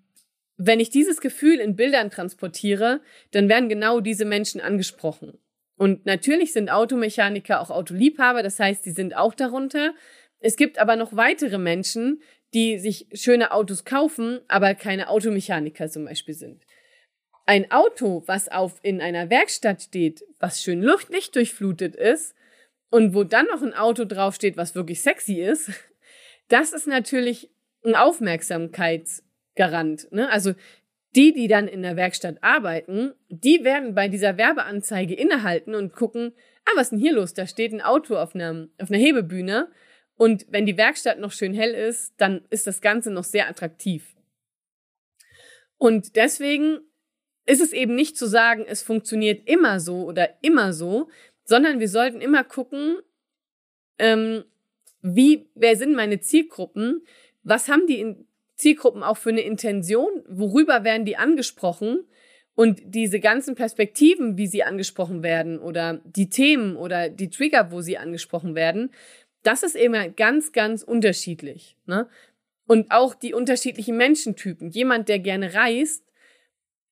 wenn 0.56 0.80
ich 0.80 0.88
dieses 0.88 1.20
Gefühl 1.20 1.60
in 1.60 1.76
Bildern 1.76 2.10
transportiere, 2.10 3.02
dann 3.32 3.50
werden 3.50 3.68
genau 3.68 4.00
diese 4.00 4.24
Menschen 4.24 4.62
angesprochen. 4.62 5.36
Und 5.76 6.06
natürlich 6.06 6.54
sind 6.54 6.70
Automechaniker 6.70 7.60
auch 7.60 7.70
Autoliebhaber, 7.70 8.42
das 8.42 8.58
heißt, 8.58 8.84
sie 8.84 8.92
sind 8.92 9.14
auch 9.16 9.34
darunter. 9.34 9.92
Es 10.38 10.56
gibt 10.56 10.78
aber 10.78 10.96
noch 10.96 11.14
weitere 11.14 11.58
Menschen, 11.58 12.22
die 12.54 12.78
sich 12.78 13.06
schöne 13.12 13.50
Autos 13.50 13.84
kaufen, 13.84 14.40
aber 14.48 14.74
keine 14.74 15.08
Automechaniker 15.08 15.88
zum 15.88 16.06
Beispiel 16.06 16.34
sind. 16.34 16.62
Ein 17.46 17.70
Auto, 17.70 18.22
was 18.26 18.48
auf 18.48 18.78
in 18.82 19.02
einer 19.02 19.28
Werkstatt 19.28 19.82
steht, 19.82 20.24
was 20.38 20.62
schön 20.62 20.80
lichtdurchflutet 20.80 21.94
ist, 21.94 22.34
und 22.94 23.12
wo 23.12 23.24
dann 23.24 23.46
noch 23.46 23.60
ein 23.60 23.74
Auto 23.74 24.04
draufsteht, 24.04 24.56
was 24.56 24.76
wirklich 24.76 25.02
sexy 25.02 25.40
ist, 25.40 25.72
das 26.48 26.72
ist 26.72 26.86
natürlich 26.86 27.50
ein 27.84 27.96
Aufmerksamkeitsgarant. 27.96 30.12
Ne? 30.12 30.30
Also 30.30 30.52
die, 31.16 31.32
die 31.32 31.48
dann 31.48 31.66
in 31.66 31.82
der 31.82 31.96
Werkstatt 31.96 32.36
arbeiten, 32.40 33.12
die 33.28 33.64
werden 33.64 33.96
bei 33.96 34.06
dieser 34.06 34.36
Werbeanzeige 34.36 35.14
innehalten 35.14 35.74
und 35.74 35.92
gucken, 35.92 36.34
ah, 36.66 36.70
was 36.76 36.84
ist 36.84 36.92
denn 36.92 37.00
hier 37.00 37.14
los? 37.14 37.34
Da 37.34 37.48
steht 37.48 37.72
ein 37.72 37.82
Auto 37.82 38.16
auf 38.16 38.36
einer, 38.36 38.68
auf 38.80 38.92
einer 38.92 39.00
Hebebühne. 39.00 39.72
Und 40.16 40.46
wenn 40.48 40.66
die 40.66 40.76
Werkstatt 40.76 41.18
noch 41.18 41.32
schön 41.32 41.54
hell 41.54 41.74
ist, 41.74 42.14
dann 42.18 42.44
ist 42.50 42.66
das 42.66 42.80
Ganze 42.80 43.10
noch 43.10 43.24
sehr 43.24 43.48
attraktiv. 43.48 44.14
Und 45.76 46.16
deswegen 46.16 46.80
ist 47.46 47.60
es 47.60 47.72
eben 47.72 47.94
nicht 47.94 48.16
zu 48.16 48.26
sagen, 48.26 48.64
es 48.66 48.82
funktioniert 48.82 49.48
immer 49.48 49.80
so 49.80 50.04
oder 50.04 50.42
immer 50.42 50.72
so, 50.72 51.08
sondern 51.44 51.80
wir 51.80 51.88
sollten 51.88 52.20
immer 52.20 52.44
gucken, 52.44 52.98
ähm, 53.98 54.44
wie, 55.02 55.50
wer 55.54 55.76
sind 55.76 55.94
meine 55.94 56.20
Zielgruppen? 56.20 57.04
Was 57.42 57.68
haben 57.68 57.86
die 57.86 58.16
Zielgruppen 58.56 59.02
auch 59.02 59.18
für 59.18 59.28
eine 59.28 59.42
Intention? 59.42 60.24
Worüber 60.28 60.84
werden 60.84 61.04
die 61.04 61.16
angesprochen? 61.16 62.04
Und 62.54 62.80
diese 62.84 63.18
ganzen 63.18 63.56
Perspektiven, 63.56 64.38
wie 64.38 64.46
sie 64.46 64.62
angesprochen 64.62 65.22
werden 65.22 65.58
oder 65.58 66.00
die 66.04 66.30
Themen 66.30 66.76
oder 66.76 67.08
die 67.08 67.28
Trigger, 67.28 67.72
wo 67.72 67.80
sie 67.80 67.98
angesprochen 67.98 68.54
werden, 68.54 68.92
das 69.44 69.62
ist 69.62 69.76
immer 69.76 70.08
ganz, 70.08 70.52
ganz 70.52 70.82
unterschiedlich. 70.82 71.76
Ne? 71.86 72.08
Und 72.66 72.90
auch 72.90 73.14
die 73.14 73.34
unterschiedlichen 73.34 73.96
Menschentypen. 73.96 74.70
Jemand, 74.70 75.08
der 75.08 75.20
gerne 75.20 75.54
reist 75.54 76.02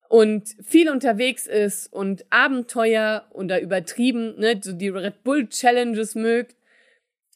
und 0.09 0.55
viel 0.63 0.91
unterwegs 0.91 1.47
ist 1.47 1.93
und 1.93 2.27
Abenteuer 2.31 3.27
oder 3.31 3.61
übertrieben, 3.61 4.39
ne, 4.39 4.61
so 4.63 4.73
die 4.73 4.91
Red 4.91 5.25
Bull 5.25 5.49
Challenges 5.49 6.15
mögt, 6.15 6.55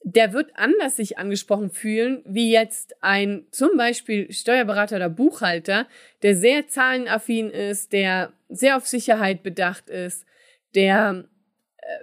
der 0.02 0.34
wird 0.34 0.50
anders 0.54 0.96
sich 0.96 1.18
angesprochen 1.18 1.70
fühlen, 1.70 2.22
wie 2.26 2.52
jetzt 2.52 2.94
ein 3.02 3.46
zum 3.50 3.76
Beispiel 3.76 4.30
Steuerberater 4.30 4.96
oder 4.96 5.08
Buchhalter, 5.08 5.88
der 6.22 6.36
sehr 6.36 6.68
zahlenaffin 6.68 7.50
ist, 7.50 7.92
der 7.92 8.32
sehr 8.48 8.76
auf 8.76 8.86
Sicherheit 8.86 9.42
bedacht 9.42 9.88
ist, 9.88 10.26
der 10.74 11.24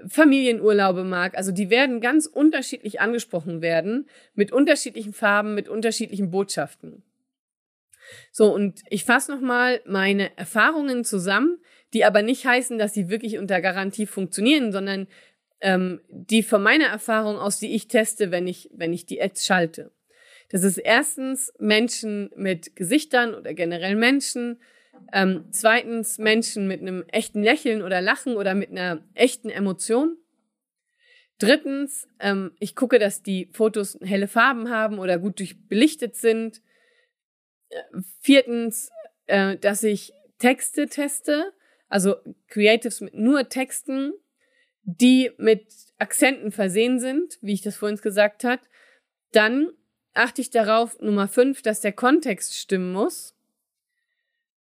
Familienurlaube 0.07 1.03
mag. 1.03 1.37
Also 1.37 1.51
die 1.51 1.69
werden 1.69 2.01
ganz 2.01 2.25
unterschiedlich 2.25 3.01
angesprochen 3.01 3.61
werden, 3.61 4.07
mit 4.33 4.51
unterschiedlichen 4.51 5.13
Farben, 5.13 5.55
mit 5.55 5.67
unterschiedlichen 5.69 6.31
Botschaften. 6.31 7.03
So, 8.31 8.53
und 8.53 8.81
ich 8.89 9.05
fasse 9.05 9.31
nochmal 9.31 9.81
meine 9.85 10.35
Erfahrungen 10.37 11.03
zusammen, 11.03 11.59
die 11.93 12.05
aber 12.05 12.21
nicht 12.21 12.45
heißen, 12.45 12.77
dass 12.77 12.93
sie 12.93 13.09
wirklich 13.09 13.37
unter 13.37 13.61
Garantie 13.61 14.05
funktionieren, 14.05 14.71
sondern 14.71 15.07
ähm, 15.61 16.01
die 16.09 16.43
von 16.43 16.61
meiner 16.61 16.87
Erfahrung 16.87 17.37
aus, 17.37 17.59
die 17.59 17.73
ich 17.73 17.87
teste, 17.87 18.31
wenn 18.31 18.47
ich, 18.47 18.69
wenn 18.73 18.93
ich 18.93 19.05
die 19.05 19.21
Ads 19.21 19.45
schalte. 19.45 19.91
Das 20.49 20.63
ist 20.63 20.77
erstens 20.77 21.53
Menschen 21.57 22.29
mit 22.35 22.75
Gesichtern 22.75 23.33
oder 23.33 23.53
generell 23.53 23.95
Menschen. 23.95 24.59
Ähm, 25.11 25.45
zweitens 25.51 26.17
Menschen 26.17 26.67
mit 26.67 26.81
einem 26.81 27.03
echten 27.07 27.43
Lächeln 27.43 27.81
oder 27.81 28.01
Lachen 28.01 28.35
oder 28.35 28.55
mit 28.55 28.71
einer 28.71 29.03
echten 29.13 29.49
Emotion. 29.49 30.17
Drittens, 31.39 32.07
ähm, 32.19 32.51
ich 32.59 32.75
gucke, 32.75 32.99
dass 32.99 33.21
die 33.21 33.49
Fotos 33.53 33.97
helle 34.01 34.27
Farben 34.27 34.69
haben 34.69 34.99
oder 34.99 35.19
gut 35.19 35.39
durchbelichtet 35.39 36.15
sind. 36.15 36.61
Äh, 37.69 37.81
viertens, 38.21 38.91
äh, 39.27 39.57
dass 39.57 39.83
ich 39.83 40.13
Texte 40.39 40.87
teste, 40.87 41.53
also 41.89 42.15
Creatives 42.47 43.01
mit 43.01 43.13
nur 43.13 43.49
Texten 43.49 44.13
die 44.83 45.31
mit 45.37 45.65
Akzenten 45.97 46.51
versehen 46.51 46.99
sind, 46.99 47.37
wie 47.41 47.53
ich 47.53 47.61
das 47.61 47.77
vorhin 47.77 47.97
gesagt 47.97 48.43
hat, 48.43 48.59
dann 49.31 49.71
achte 50.13 50.41
ich 50.41 50.49
darauf, 50.49 50.99
Nummer 50.99 51.27
fünf, 51.27 51.61
dass 51.61 51.81
der 51.81 51.93
Kontext 51.93 52.55
stimmen 52.55 52.91
muss. 52.91 53.32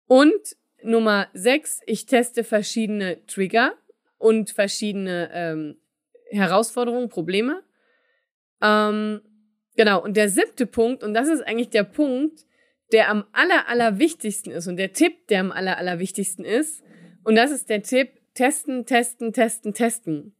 Und 0.10 0.58
Nummer 0.82 1.28
sechs, 1.34 1.82
ich 1.86 2.08
teste 2.08 2.44
verschiedene 2.44 3.24
Trigger 3.28 3.76
und 4.18 4.50
verschiedene 4.50 5.30
ähm, 5.32 5.78
Herausforderungen, 6.32 7.10
Probleme. 7.10 7.62
Ähm, 8.60 9.22
genau, 9.76 10.04
und 10.04 10.18
der 10.18 10.30
siebte 10.30 10.66
Punkt, 10.66 11.04
und 11.04 11.14
das 11.14 11.28
ist 11.28 11.42
eigentlich 11.42 11.70
der 11.70 11.84
Punkt, 11.84 12.48
der 12.92 13.12
am 13.12 13.24
aller, 13.34 13.70
aller 13.70 14.00
wichtigsten 14.00 14.50
ist 14.50 14.66
und 14.66 14.78
der 14.78 14.94
Tipp, 14.94 15.28
der 15.28 15.42
am 15.42 15.52
aller, 15.52 15.78
aller 15.78 16.00
wichtigsten 16.00 16.44
ist, 16.44 16.84
und 17.24 17.36
das 17.36 17.52
ist 17.52 17.70
der 17.70 17.84
Tipp, 17.84 18.10
testen, 18.34 18.88
testen, 18.88 19.32
testen, 19.32 19.76
testen. 19.76 20.36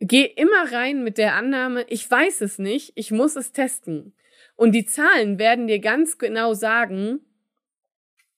Geh 0.00 0.24
immer 0.24 0.72
rein 0.72 1.04
mit 1.04 1.16
der 1.16 1.36
Annahme, 1.36 1.84
ich 1.88 2.10
weiß 2.10 2.40
es 2.40 2.58
nicht, 2.58 2.90
ich 2.96 3.12
muss 3.12 3.36
es 3.36 3.52
testen. 3.52 4.16
Und 4.56 4.72
die 4.72 4.84
Zahlen 4.84 5.38
werden 5.38 5.68
dir 5.68 5.78
ganz 5.78 6.18
genau 6.18 6.54
sagen, 6.54 7.20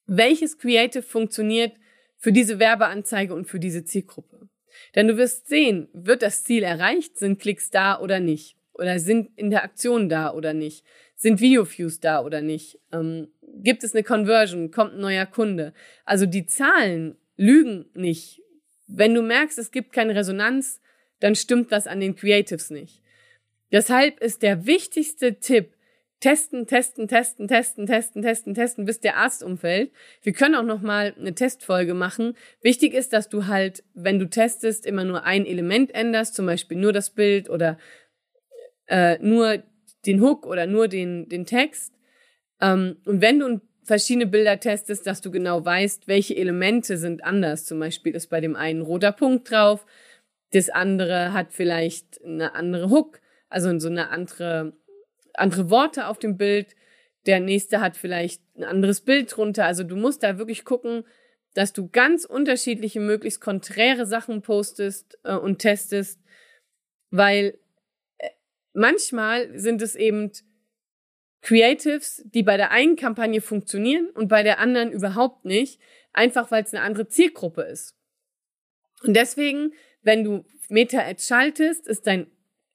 welches 0.07 0.59
Creative 0.59 1.03
funktioniert 1.03 1.73
für 2.17 2.33
diese 2.33 2.59
Werbeanzeige 2.59 3.35
und 3.35 3.47
für 3.47 3.61
diese 3.61 3.85
Zielgruppe. 3.85 4.49
Denn 4.95 5.09
du 5.09 5.17
wirst 5.17 5.49
sehen, 5.49 5.89
wird 5.93 6.23
das 6.23 6.45
Ziel 6.45 6.63
erreicht, 6.63 7.19
sind 7.19 7.41
Klicks 7.41 7.71
da 7.71 7.99
oder 8.01 8.21
nicht? 8.21 8.57
Oder 8.73 8.99
sind 8.99 9.31
Interaktionen 9.37 10.09
da 10.09 10.33
oder 10.33 10.53
nicht? 10.53 10.85
Sind 11.15 11.41
Video-Views 11.41 12.01
da 12.01 12.23
oder 12.23 12.43
nicht? 12.43 12.79
Ähm, 12.93 13.29
gibt 13.63 13.85
es 13.85 13.95
eine 13.95 14.05
Conversion? 14.05 14.71
Kommt 14.71 14.95
ein 14.95 15.01
neuer 15.01 15.27
Kunde? 15.27 15.73
Also 16.05 16.27
die 16.27 16.47
Zahlen 16.47 17.17
lügen 17.37 17.87
nicht. 17.95 18.43
Wenn 18.87 19.15
du 19.15 19.23
merkst, 19.23 19.59
es 19.59 19.71
gibt 19.71 19.93
keine 19.93 20.15
Resonanz, 20.15 20.81
dann 21.21 21.35
stimmt 21.35 21.71
was 21.71 21.87
an 21.87 22.01
den 22.01 22.15
Creatives 22.15 22.71
nicht. 22.71 23.03
Deshalb 23.73 24.21
ist 24.21 24.43
der 24.43 24.67
wichtigste 24.67 25.41
Tipp, 25.41 25.76
testen, 26.21 26.67
testen, 26.67 27.09
testen, 27.09 27.47
testen, 27.47 27.87
testen, 27.87 28.23
testen, 28.23 28.55
testen, 28.55 28.85
bis 28.85 29.01
der 29.01 29.17
Arzt 29.17 29.43
umfällt. 29.43 29.93
Wir 30.23 30.33
können 30.33 30.55
auch 30.55 30.63
noch 30.63 30.81
mal 30.81 31.15
eine 31.19 31.35
Testfolge 31.35 31.95
machen. 31.95 32.37
Wichtig 32.63 32.95
ist, 32.95 33.13
dass 33.13 33.29
du 33.29 33.47
halt, 33.47 33.85
wenn 33.95 34.19
du 34.19 34.29
testest, 34.29 34.87
immer 34.87 35.05
nur 35.05 35.25
ein 35.25 35.47
Element 35.47 35.95
änderst, 35.95 36.35
zum 36.35 36.47
Beispiel 36.47 36.79
nur 36.79 36.93
das 36.93 37.11
Bild 37.11 37.51
oder 37.51 37.79
äh, 38.87 39.19
nur 39.19 39.63
den 40.07 40.21
Hook 40.21 40.47
oder 40.47 40.67
nur 40.67 40.89
den, 40.89 41.29
den 41.29 41.45
Text. 41.45 41.93
Ähm, 42.61 42.97
und 43.05 43.21
wenn 43.21 43.39
du 43.39 43.61
verschiedene 43.87 44.27
Bilder 44.27 44.59
testest, 44.59 45.07
dass 45.07 45.21
du 45.21 45.31
genau 45.31 45.65
weißt, 45.65 46.09
welche 46.09 46.37
Elemente 46.37 46.99
sind 46.99 47.25
anders. 47.25 47.65
Zum 47.65 47.79
Beispiel 47.79 48.15
ist 48.15 48.29
bei 48.29 48.41
dem 48.41 48.57
einen 48.57 48.83
roter 48.83 49.13
Punkt 49.13 49.51
drauf, 49.51 49.87
das 50.53 50.71
andere 50.71 51.33
hat 51.33 51.53
vielleicht 51.53 52.23
eine 52.25 52.55
andere 52.55 52.91
Hook, 52.91 53.21
also 53.49 53.79
so 53.79 53.89
eine 53.89 54.11
andere, 54.11 54.73
andere 55.39 55.71
Worte 55.71 56.07
auf 56.07 56.19
dem 56.19 56.37
Bild. 56.37 56.75
Der 57.27 57.41
nächste 57.41 57.81
hat 57.81 57.97
vielleicht 57.97 58.43
ein 58.57 58.65
anderes 58.65 59.01
Bild 59.01 59.35
drunter. 59.37 59.67
Also 59.67 59.85
du 59.85 59.97
musst 59.97 60.23
da 60.23 60.39
wirklich 60.39 60.65
gucken, 60.65 61.05
dass 61.55 61.73
du 61.73 61.89
ganz 61.89 62.25
unterschiedliche, 62.25 63.01
möglichst 63.01 63.41
konträre 63.41 64.07
Sachen 64.07 64.43
postest 64.43 65.19
äh, 65.25 65.35
und 65.35 65.59
testest, 65.59 66.21
weil 67.11 67.59
äh, 68.19 68.29
manchmal 68.75 69.59
sind 69.59 69.81
es 69.81 69.95
eben 69.95 70.33
Creatives, 71.41 72.23
die 72.27 72.43
bei 72.43 72.57
der 72.57 72.73
einen 72.73 72.97
Kampagne 72.97 73.41
funktionieren 73.41 74.11
und 74.11 74.29
bei 74.29 74.43
der 74.43 74.59
anderen 74.59 74.93
überhaupt 74.93 75.45
nicht, 75.45 75.81
einfach 76.13 76.51
weil 76.51 76.65
es 76.65 76.75
eine 76.75 76.83
andere 76.83 77.09
Zielgruppe 77.09 77.63
ist. 77.63 77.95
Und 79.03 79.15
deswegen, 79.15 79.73
wenn 80.03 80.25
du 80.25 80.45
Meta-Ads 80.69 81.27
schaltest, 81.27 81.87
ist 81.87 82.07
dein 82.07 82.27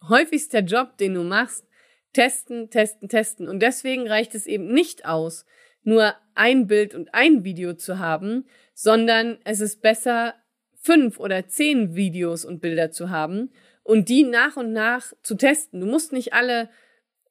häufigster 0.07 0.61
Job, 0.61 0.97
den 0.97 1.13
du 1.13 1.23
machst, 1.23 1.67
testen, 2.13 2.69
testen, 2.69 3.09
testen. 3.09 3.47
Und 3.47 3.59
deswegen 3.61 4.07
reicht 4.07 4.35
es 4.35 4.47
eben 4.47 4.73
nicht 4.73 5.05
aus, 5.05 5.45
nur 5.83 6.13
ein 6.35 6.67
Bild 6.67 6.93
und 6.93 7.13
ein 7.13 7.43
Video 7.43 7.73
zu 7.73 7.99
haben, 7.99 8.45
sondern 8.73 9.39
es 9.43 9.59
ist 9.59 9.81
besser, 9.81 10.35
fünf 10.81 11.19
oder 11.19 11.47
zehn 11.47 11.95
Videos 11.95 12.43
und 12.43 12.59
Bilder 12.59 12.91
zu 12.91 13.09
haben 13.09 13.51
und 13.83 14.09
die 14.09 14.23
nach 14.23 14.57
und 14.57 14.73
nach 14.73 15.13
zu 15.21 15.35
testen. 15.35 15.79
Du 15.79 15.85
musst 15.85 16.11
nicht 16.11 16.33
alle 16.33 16.69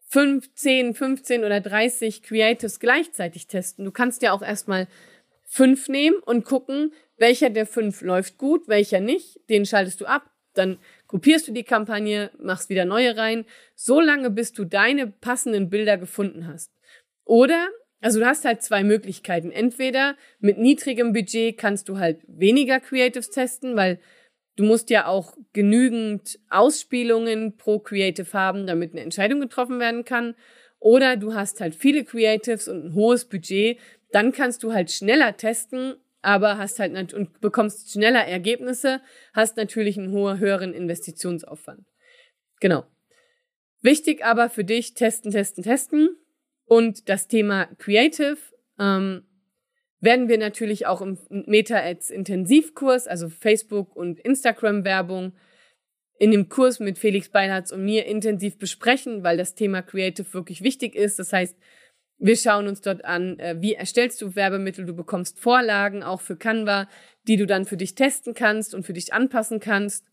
5, 0.07 0.55
10, 0.55 0.95
15 0.95 1.45
oder 1.45 1.61
30 1.61 2.23
Creatives 2.23 2.81
gleichzeitig 2.81 3.47
testen. 3.47 3.85
Du 3.85 3.93
kannst 3.93 4.23
ja 4.23 4.33
auch 4.33 4.43
erstmal 4.43 4.89
fünf 5.45 5.89
nehmen 5.89 6.17
und 6.25 6.45
gucken, 6.45 6.93
welcher 7.17 7.51
der 7.51 7.67
fünf 7.67 8.03
läuft 8.03 8.39
gut, 8.39 8.67
welcher 8.67 9.01
nicht. 9.01 9.41
Den 9.49 9.67
schaltest 9.67 10.01
du 10.01 10.07
ab. 10.07 10.31
Dann 10.55 10.79
kopierst 11.11 11.49
du 11.49 11.53
die 11.53 11.65
Kampagne, 11.65 12.31
machst 12.39 12.69
wieder 12.69 12.85
neue 12.85 13.17
rein, 13.17 13.45
so 13.75 14.01
lange 14.01 14.31
bis 14.31 14.53
du 14.53 14.65
deine 14.65 15.09
passenden 15.09 15.69
Bilder 15.69 15.99
gefunden 15.99 16.47
hast. 16.47 16.71
Oder, 17.25 17.67
also 18.01 18.21
du 18.21 18.27
hast 18.27 18.45
halt 18.45 18.63
zwei 18.63 18.85
Möglichkeiten. 18.85 19.51
Entweder 19.51 20.15
mit 20.39 20.59
niedrigem 20.59 21.13
Budget 21.13 21.59
kannst 21.59 21.89
du 21.89 21.99
halt 21.99 22.21
weniger 22.29 22.79
Creatives 22.79 23.31
testen, 23.31 23.75
weil 23.75 23.99
Du 24.57 24.67
musst 24.67 24.91
ja 24.91 25.07
auch 25.07 25.39
genügend 25.55 26.39
Ausspielungen 26.51 27.57
pro 27.57 27.79
Creative 27.79 28.31
haben, 28.35 28.67
damit 28.67 28.93
eine 28.93 29.01
Entscheidung 29.01 29.41
getroffen 29.41 29.81
werden 29.81 30.05
kann. 30.05 30.35
Oder 30.79 31.17
du 31.17 31.33
hast 31.33 31.63
halt 31.63 31.75
viele 31.75 32.05
Creatives 32.05 32.69
und 32.69 32.85
ein 32.85 32.95
hohes 32.95 33.25
Budget. 33.25 33.79
Dann 34.13 34.33
kannst 34.33 34.63
du 34.63 34.75
halt 34.75 34.91
schneller 34.91 35.37
testen, 35.39 35.95
aber 36.23 36.59
hast 36.59 36.79
halt 36.79 37.15
und 37.15 37.41
bekommst 37.41 37.93
schneller 37.93 38.27
Ergebnisse, 38.27 39.01
hast 39.33 39.57
natürlich 39.57 39.99
einen 39.99 40.13
hoher, 40.13 40.39
höheren 40.39 40.75
Investitionsaufwand. 40.75 41.87
Genau. 42.61 42.85
Wichtig 43.83 44.25
aber 44.25 44.51
für 44.51 44.65
dich 44.65 44.95
testen, 44.95 45.31
testen, 45.31 45.65
testen. 45.65 46.17
Und 46.67 47.09
das 47.09 47.27
Thema 47.27 47.67
Creative 47.79 48.37
ähm, 48.79 49.25
werden 50.01 50.29
wir 50.29 50.39
natürlich 50.39 50.87
auch 50.87 51.01
im 51.01 51.19
Meta-Ads 51.31 52.11
Intensivkurs, 52.11 53.07
also 53.07 53.29
Facebook 53.29 53.97
und 53.97 54.21
Instagram 54.21 54.85
Werbung, 54.85 55.33
in 56.19 56.31
dem 56.31 56.51
Kurs 56.51 56.81
mit 56.81 56.99
Felix 56.99 57.31
Beilharz 57.31 57.73
und 57.73 57.83
mir 57.83 58.05
intensiv 58.05 58.59
besprechen, 58.59 59.25
weil 59.25 59.39
das 59.39 59.55
Thema 59.55 59.81
Creative 59.81 60.35
wirklich 60.35 60.63
wichtig 60.63 60.95
ist. 60.95 61.19
Das 61.19 61.33
heißt, 61.33 61.57
wir 62.21 62.37
schauen 62.37 62.69
uns 62.69 62.83
dort 62.83 63.05
an, 63.05 63.39
äh, 63.39 63.57
wie 63.61 63.75
erstellst 63.75 64.21
du 64.21 64.37
Werbemittel. 64.37 64.85
Du 64.85 64.95
bekommst 64.95 65.39
Vorlagen 65.39 66.03
auch 66.03 66.21
für 66.21 66.37
Canva, 66.37 66.89
die 67.27 67.37
du 67.37 67.47
dann 67.47 67.65
für 67.65 67.79
dich 67.79 67.95
testen 67.95 68.35
kannst 68.35 68.75
und 68.75 68.85
für 68.85 68.93
dich 68.93 69.13
anpassen 69.15 69.59
kannst. 69.59 70.05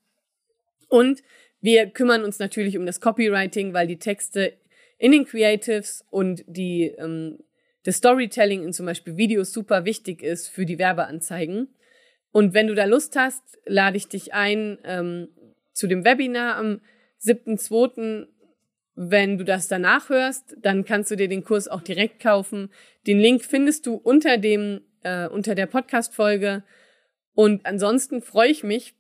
Und 0.88 1.22
wir 1.60 1.88
kümmern 1.88 2.24
uns 2.24 2.40
natürlich 2.40 2.78
um 2.78 2.86
das 2.86 3.02
Copywriting, 3.02 3.74
weil 3.74 3.88
die 3.88 4.00
Texte 4.00 4.54
in 4.98 5.12
den 5.12 5.26
Creatives 5.26 6.06
und 6.10 6.44
die, 6.48 6.86
ähm, 6.98 7.40
das 7.84 7.98
Storytelling 7.98 8.64
in 8.64 8.74
zum 8.74 8.86
Beispiel 8.86 9.18
Videos 9.18 9.52
super 9.52 9.84
wichtig 9.84 10.24
ist 10.24 10.48
für 10.48 10.66
die 10.66 10.80
Werbeanzeigen. 10.80 11.68
Und 12.32 12.54
wenn 12.54 12.68
du 12.68 12.76
da 12.76 12.86
Lust 12.86 13.16
hast, 13.18 13.44
lade 13.66 13.98
ich 13.98 14.08
dich 14.08 14.34
ein, 14.34 14.78
ähm, 14.86 15.28
zu 15.74 15.88
dem 15.88 16.06
Webinar 16.06 16.56
am 16.56 16.82
7.2. 17.20 18.28
Wenn 19.00 19.38
du 19.38 19.46
das 19.46 19.68
danach 19.68 20.10
hörst, 20.10 20.58
dann 20.60 20.84
kannst 20.84 21.12
du 21.12 21.16
dir 21.16 21.28
den 21.28 21.44
Kurs 21.44 21.68
auch 21.68 21.82
direkt 21.82 22.20
kaufen. 22.20 22.72
Den 23.06 23.20
Link 23.20 23.46
findest 23.46 23.86
du 23.86 23.94
unter 23.94 24.40
dem 24.40 24.82
äh, 25.04 25.28
unter 25.28 25.54
der 25.54 25.68
Podcast 25.68 26.16
Folge. 26.16 26.64
Und 27.36 27.64
ansonsten 27.68 28.24
freue 28.24 28.50
ich 28.50 28.64
mich, 28.64 28.96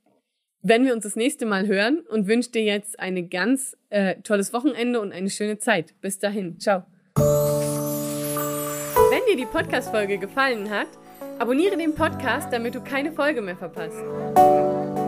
wenn 0.61 0.85
wir 0.85 0.93
uns 0.93 1.03
das 1.03 1.15
nächste 1.15 1.47
Mal 1.47 1.65
hören 1.65 2.01
und 2.09 2.27
wünsche 2.27 2.51
dir 2.51 2.63
jetzt 2.63 2.99
ein 2.99 3.27
ganz 3.31 3.75
äh, 3.89 4.21
tolles 4.21 4.53
Wochenende 4.53 5.01
und 5.01 5.11
eine 5.13 5.31
schöne 5.31 5.57
Zeit. 5.57 5.95
Bis 5.99 6.19
dahin, 6.19 6.59
ciao. 6.59 6.83
Wenn 9.09 9.25
dir 9.27 9.35
die 9.35 9.47
Podcast 9.51 9.89
Folge 9.89 10.19
gefallen 10.19 10.69
hat, 10.69 10.89
abonniere 11.39 11.75
den 11.75 11.95
Podcast, 11.95 12.53
damit 12.53 12.75
du 12.75 12.81
keine 12.81 13.11
Folge 13.11 13.41
mehr 13.41 13.57
verpasst. 13.57 15.06